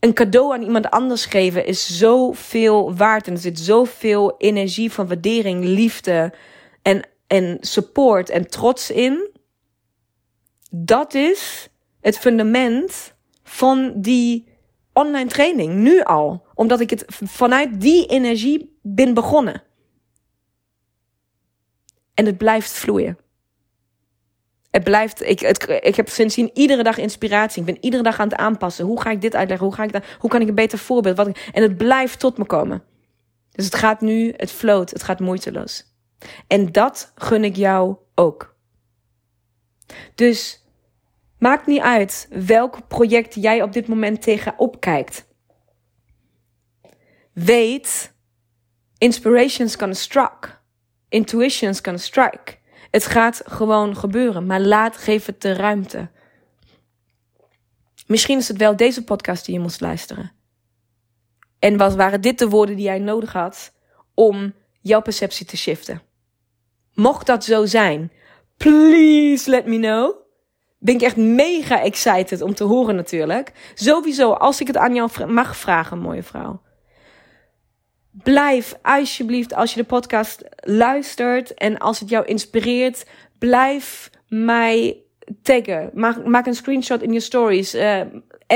een 0.00 0.12
cadeau 0.12 0.54
aan 0.54 0.62
iemand 0.62 0.90
anders 0.90 1.24
geven 1.24 1.66
is 1.66 1.98
zoveel 1.98 2.96
waard 2.96 3.26
en 3.26 3.32
er 3.32 3.38
zit 3.38 3.58
zoveel 3.58 4.34
energie 4.38 4.92
van 4.92 5.06
waardering, 5.06 5.64
liefde 5.64 6.32
en, 6.82 7.08
en 7.26 7.58
support 7.60 8.30
en 8.30 8.50
trots 8.50 8.90
in. 8.90 9.30
Dat 10.70 11.14
is 11.14 11.68
het 12.00 12.18
fundament 12.18 13.14
van 13.42 13.92
die 13.96 14.45
online 14.96 15.28
training, 15.28 15.74
nu 15.74 16.02
al. 16.02 16.46
Omdat 16.54 16.80
ik 16.80 16.90
het 16.90 17.04
vanuit 17.08 17.80
die 17.80 18.06
energie 18.06 18.78
ben 18.82 19.14
begonnen. 19.14 19.62
En 22.14 22.26
het 22.26 22.38
blijft 22.38 22.70
vloeien. 22.70 23.18
Het 24.70 24.84
blijft, 24.84 25.22
ik, 25.22 25.40
het, 25.40 25.80
ik 25.82 25.96
heb 25.96 26.08
sindsdien 26.08 26.50
iedere 26.54 26.82
dag 26.82 26.98
inspiratie. 26.98 27.60
Ik 27.60 27.66
ben 27.66 27.84
iedere 27.84 28.02
dag 28.02 28.20
aan 28.20 28.28
het 28.28 28.38
aanpassen. 28.38 28.84
Hoe 28.84 29.00
ga 29.00 29.10
ik 29.10 29.20
dit 29.20 29.34
uitleggen? 29.34 29.66
Hoe, 29.66 29.76
ga 29.76 29.82
ik 29.82 29.92
dat, 29.92 30.04
hoe 30.18 30.30
kan 30.30 30.40
ik 30.40 30.48
een 30.48 30.54
beter 30.54 30.78
voorbeeld? 30.78 31.16
Wat, 31.16 31.38
en 31.52 31.62
het 31.62 31.76
blijft 31.76 32.18
tot 32.18 32.38
me 32.38 32.44
komen. 32.44 32.82
Dus 33.50 33.64
het 33.64 33.74
gaat 33.74 34.00
nu, 34.00 34.32
het 34.36 34.50
float, 34.50 34.90
het 34.90 35.02
gaat 35.02 35.20
moeiteloos. 35.20 35.84
En 36.46 36.72
dat 36.72 37.12
gun 37.14 37.44
ik 37.44 37.56
jou 37.56 37.96
ook. 38.14 38.56
Dus 40.14 40.65
Maakt 41.38 41.66
niet 41.66 41.80
uit 41.80 42.28
welk 42.30 42.88
project 42.88 43.34
jij 43.34 43.62
op 43.62 43.72
dit 43.72 43.88
moment 43.88 44.22
tegenop 44.22 44.80
kijkt. 44.80 45.26
Weet, 47.32 48.14
inspirations 48.98 49.76
can 49.76 49.94
strike. 49.94 50.48
Intuitions 51.08 51.80
can 51.80 51.98
strike. 51.98 52.56
Het 52.90 53.06
gaat 53.06 53.42
gewoon 53.44 53.96
gebeuren, 53.96 54.46
maar 54.46 54.60
laat, 54.60 54.96
geef 54.96 55.26
het 55.26 55.42
de 55.42 55.52
ruimte. 55.52 56.10
Misschien 58.06 58.38
is 58.38 58.48
het 58.48 58.56
wel 58.56 58.76
deze 58.76 59.04
podcast 59.04 59.44
die 59.44 59.54
je 59.54 59.60
moest 59.60 59.80
luisteren. 59.80 60.32
En 61.58 61.76
was, 61.76 61.94
waren 61.94 62.20
dit 62.20 62.38
de 62.38 62.48
woorden 62.48 62.76
die 62.76 62.84
jij 62.84 62.98
nodig 62.98 63.32
had 63.32 63.72
om 64.14 64.54
jouw 64.80 65.00
perceptie 65.00 65.46
te 65.46 65.56
shiften? 65.56 66.02
Mocht 66.94 67.26
dat 67.26 67.44
zo 67.44 67.66
zijn, 67.66 68.12
please 68.56 69.50
let 69.50 69.66
me 69.66 69.78
know 69.78 70.25
ben 70.78 70.94
ik 70.94 71.02
echt 71.02 71.16
mega 71.16 71.82
excited 71.82 72.42
om 72.42 72.54
te 72.54 72.64
horen 72.64 72.96
natuurlijk. 72.96 73.52
Sowieso, 73.74 74.32
als 74.32 74.60
ik 74.60 74.66
het 74.66 74.76
aan 74.76 74.94
jou 74.94 75.26
mag 75.26 75.56
vragen, 75.56 75.98
mooie 75.98 76.22
vrouw. 76.22 76.60
Blijf 78.10 78.74
alsjeblieft, 78.82 79.54
als 79.54 79.74
je 79.74 79.80
de 79.80 79.86
podcast 79.86 80.44
luistert 80.60 81.54
en 81.54 81.78
als 81.78 82.00
het 82.00 82.08
jou 82.08 82.26
inspireert, 82.26 83.06
blijf 83.38 84.10
mij 84.28 84.96
taggen. 85.42 85.90
Maak, 86.24 86.46
een 86.46 86.54
screenshot 86.54 87.02
in 87.02 87.12
je 87.12 87.20
stories. 87.20 87.74
Uh, 87.74 88.00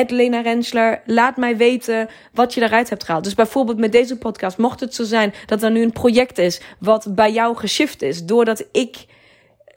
Lena 0.07 0.41
Rensler, 0.41 1.03
laat 1.07 1.37
mij 1.37 1.57
weten 1.57 2.09
wat 2.33 2.55
je 2.55 2.63
eruit 2.63 2.91
hebt 2.91 3.05
gehaald. 3.05 3.25
Dus 3.25 3.35
bijvoorbeeld 3.35 3.79
met 3.79 3.93
deze 3.93 4.19
podcast, 4.19 4.59
mocht 4.59 4.81
het 4.81 4.95
zo 4.95 5.05
zijn 5.05 5.35
dat 5.47 5.63
er 5.63 5.71
nu 5.71 5.83
een 5.83 5.93
project 5.93 6.39
is 6.39 6.61
wat 6.79 7.15
bij 7.15 7.33
jou 7.33 7.57
geshift 7.57 8.03
is, 8.03 8.25
doordat 8.25 8.65
ik 8.73 9.07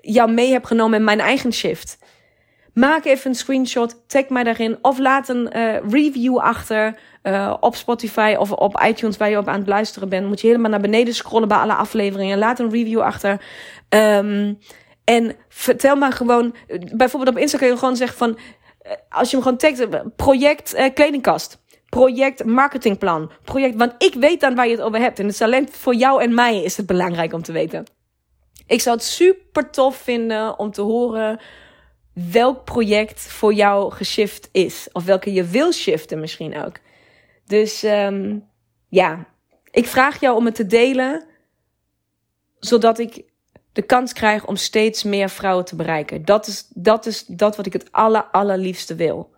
jou 0.02 0.32
mee 0.32 0.52
heb 0.52 0.66
genomen 0.66 1.00
in 1.00 1.06
mijn 1.06 1.20
eigen 1.20 1.54
shift. 1.54 1.98
Maak 2.74 3.06
even 3.06 3.30
een 3.30 3.36
screenshot, 3.36 4.04
tag 4.08 4.30
mij 4.30 4.44
daarin. 4.44 4.78
Of 4.82 5.00
laat 5.00 5.30
een 5.30 5.50
uh, 5.58 5.76
review 5.90 6.38
achter 6.38 7.00
uh, 7.24 7.54
op 7.60 7.76
Spotify 7.76 8.36
of 8.40 8.52
op 8.52 8.84
iTunes 8.86 9.18
waar 9.18 9.30
je 9.30 9.38
op 9.38 9.48
aan 9.48 9.60
het 9.60 9.68
luisteren 9.68 10.10
bent. 10.10 10.28
Moet 10.28 10.42
je 10.42 10.48
helemaal 10.48 10.70
naar 10.70 10.80
beneden 10.80 11.14
scrollen 11.14 11.48
bij 11.48 11.58
alle 11.58 11.74
afleveringen. 11.74 12.38
Laat 12.38 12.60
een 12.60 12.72
review 12.72 13.02
achter. 13.02 13.42
Um, 13.90 14.60
en 15.04 15.36
vertel 15.50 15.96
maar 15.96 16.12
gewoon, 16.12 16.56
bijvoorbeeld 16.96 17.36
op 17.36 17.42
Instagram 17.42 17.60
kun 17.60 17.68
je 17.68 17.78
gewoon 17.78 17.96
zeggen 17.96 18.18
van, 18.18 18.38
eh, 18.82 18.92
als 19.10 19.30
je 19.30 19.36
hem 19.36 19.46
gewoon 19.46 19.58
tagt, 19.58 20.16
project 20.16 20.76
uh, 20.76 20.86
kledingkast. 20.94 21.62
Project 21.90 22.46
marketingplan. 22.46 23.32
Project, 23.44 23.76
want 23.76 23.94
ik 23.98 24.14
weet 24.14 24.40
dan 24.40 24.56
waar 24.56 24.66
je 24.68 24.72
het 24.76 24.82
over 24.82 25.00
hebt. 25.00 25.20
En 25.20 25.26
het 25.26 25.34
is 25.34 25.42
alleen 25.42 25.68
voor 25.72 25.96
jou 25.96 26.22
en 26.22 26.34
mij 26.34 26.64
is 26.64 26.78
het 26.78 26.86
belangrijk 26.86 27.34
om 27.34 27.42
te 27.42 27.52
weten. 27.52 27.84
Ik 28.68 28.82
zou 28.82 28.96
het 28.96 29.06
super 29.06 29.70
tof 29.70 29.96
vinden 29.96 30.60
om 30.60 30.72
te 30.72 30.82
horen 30.82 31.40
welk 32.14 32.64
project 32.64 33.22
voor 33.22 33.54
jou 33.54 33.92
geshift 33.92 34.50
is. 34.52 34.88
Of 34.92 35.06
welke 35.06 35.34
je 35.34 35.44
wil 35.44 35.72
shiften 35.72 36.20
misschien 36.20 36.58
ook. 36.58 36.80
Dus 37.46 37.84
um, 37.84 38.48
ja, 38.90 39.26
ik 39.72 39.86
vraag 39.86 40.20
jou 40.20 40.38
om 40.38 40.46
het 40.46 40.56
te 40.56 40.66
delen. 40.66 41.26
Zodat 42.60 43.00
ik 43.00 43.24
de 43.74 43.82
kans 43.82 44.14
krijg 44.14 44.46
om 44.46 44.56
steeds 44.56 45.04
meer 45.04 45.30
vrouwen 45.30 45.66
te 45.66 45.76
bereiken. 45.76 46.26
Dat 46.26 46.48
is 46.48 46.68
dat, 46.70 47.06
is 47.06 47.26
dat 47.26 47.56
wat 47.56 47.66
ik 47.66 47.74
het 47.74 47.92
aller, 47.92 48.24
allerliefste 48.24 48.96
wil. 48.96 49.32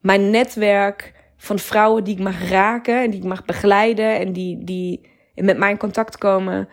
Mijn 0.00 0.30
netwerk 0.30 1.14
van 1.36 1.58
vrouwen 1.58 2.04
die 2.04 2.14
ik 2.14 2.22
mag 2.22 2.48
raken 2.48 3.02
en 3.02 3.10
die 3.10 3.20
ik 3.20 3.26
mag 3.26 3.44
begeleiden 3.44 4.18
en 4.18 4.32
die, 4.32 4.64
die 4.64 5.10
met 5.34 5.58
mij 5.58 5.70
in 5.70 5.76
contact 5.76 6.18
komen 6.18 6.68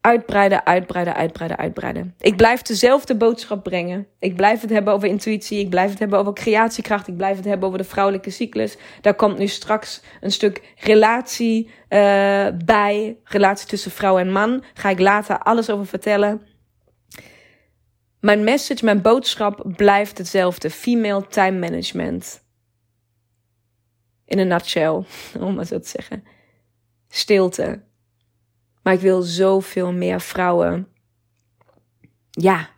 uitbreiden, 0.00 0.66
uitbreiden, 0.66 1.14
uitbreiden, 1.14 1.58
uitbreiden. 1.58 2.14
Ik 2.18 2.36
blijf 2.36 2.62
dezelfde 2.62 3.16
boodschap 3.16 3.64
brengen. 3.64 4.06
Ik 4.18 4.36
blijf 4.36 4.60
het 4.60 4.70
hebben 4.70 4.92
over 4.92 5.08
intuïtie. 5.08 5.58
Ik 5.58 5.70
blijf 5.70 5.90
het 5.90 5.98
hebben 5.98 6.18
over 6.18 6.32
creatiekracht. 6.32 7.08
Ik 7.08 7.16
blijf 7.16 7.36
het 7.36 7.44
hebben 7.44 7.66
over 7.66 7.80
de 7.80 7.88
vrouwelijke 7.88 8.30
cyclus. 8.30 8.76
Daar 9.00 9.14
komt 9.14 9.38
nu 9.38 9.46
straks 9.46 10.02
een 10.20 10.32
stuk 10.32 10.74
relatie 10.76 11.66
uh, 11.66 11.70
bij. 12.64 13.18
Relatie 13.24 13.68
tussen 13.68 13.90
vrouw 13.90 14.18
en 14.18 14.32
man. 14.32 14.64
Ga 14.74 14.90
ik 14.90 15.00
later 15.00 15.38
alles 15.38 15.70
over 15.70 15.86
vertellen. 15.86 16.46
Mijn 18.20 18.44
message, 18.44 18.84
mijn 18.84 19.02
boodschap 19.02 19.72
blijft 19.76 20.18
hetzelfde. 20.18 20.70
Female 20.70 21.26
time 21.26 21.58
management. 21.58 22.46
In 24.24 24.38
een 24.38 24.48
nutshell, 24.48 25.04
om 25.40 25.54
maar 25.54 25.66
zo 25.66 25.78
te 25.78 25.88
zeggen. 25.88 26.24
Stilte 27.08 27.86
maar 28.82 28.92
ik 28.92 29.00
wil 29.00 29.22
zoveel 29.22 29.92
meer 29.92 30.20
vrouwen, 30.20 30.88
ja, 32.30 32.68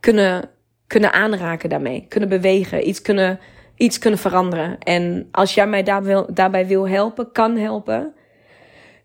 kunnen, 0.00 0.50
kunnen 0.86 1.12
aanraken 1.12 1.68
daarmee. 1.68 2.06
Kunnen 2.08 2.28
bewegen, 2.28 2.88
iets 2.88 3.02
kunnen, 3.02 3.40
iets 3.76 3.98
kunnen 3.98 4.18
veranderen. 4.18 4.78
En 4.78 5.28
als 5.30 5.54
jij 5.54 5.66
mij 5.66 5.82
daar 5.82 6.02
wil, 6.02 6.34
daarbij 6.34 6.66
wil 6.66 6.88
helpen, 6.88 7.32
kan 7.32 7.56
helpen, 7.56 8.14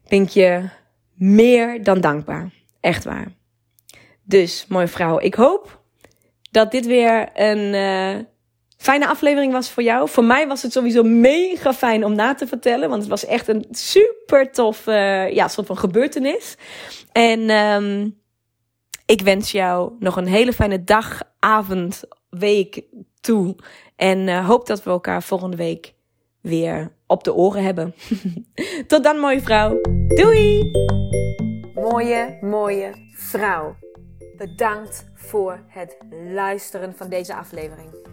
ben 0.08 0.22
ik 0.22 0.30
je 0.30 0.70
meer 1.14 1.84
dan 1.84 2.02
dankbaar. 2.02 2.54
Echt 2.80 3.04
waar. 3.04 3.28
Dus, 4.24 4.66
mooie 4.68 4.88
vrouw, 4.88 5.20
ik 5.20 5.36
hoop 5.36 5.82
dat 6.52 6.72
dit 6.72 6.86
weer 6.86 7.30
een, 7.34 7.74
uh, 7.74 8.26
fijne 8.84 9.08
aflevering 9.08 9.52
was 9.52 9.72
voor 9.72 9.84
jou. 9.84 10.10
Voor 10.10 10.24
mij 10.24 10.48
was 10.48 10.62
het 10.62 10.72
sowieso 10.72 11.04
mega 11.04 11.74
fijn 11.74 12.06
om 12.06 12.16
na 12.16 12.34
te 12.34 12.48
vertellen. 12.48 12.90
Want 12.90 13.02
het 13.02 13.10
was 13.10 13.26
echt 13.26 13.48
een 13.48 13.66
super 13.72 14.52
tof 14.52 14.86
ja, 14.86 15.48
soort 15.48 15.68
van 15.68 15.78
gebeurtenis. 15.78 16.56
En 17.12 17.50
um, 17.50 18.22
ik 19.06 19.22
wens 19.22 19.52
jou 19.52 19.92
nog 20.00 20.16
een 20.16 20.28
hele 20.28 20.54
fijne 20.54 20.84
dag, 20.84 21.22
avond, 21.40 22.04
week 22.30 22.82
toe. 23.22 23.56
En 23.96 24.28
uh, 24.28 24.48
hoop 24.48 24.68
dat 24.68 24.84
we 24.84 24.90
elkaar 24.90 25.24
volgende 25.24 25.58
week 25.58 25.94
weer 26.42 26.92
op 27.08 27.24
de 27.24 27.34
oren 27.34 27.64
hebben. 27.64 27.94
Tot 28.88 29.04
dan, 29.04 29.18
mooie 29.18 29.42
vrouw. 29.42 29.82
Doei! 30.08 30.72
Mooie, 31.76 32.38
mooie 32.42 32.92
vrouw. 33.16 33.76
Bedankt 34.38 35.12
voor 35.14 35.64
het 35.68 35.98
luisteren 36.34 36.96
van 36.96 37.10
deze 37.10 37.36
aflevering. 37.36 38.13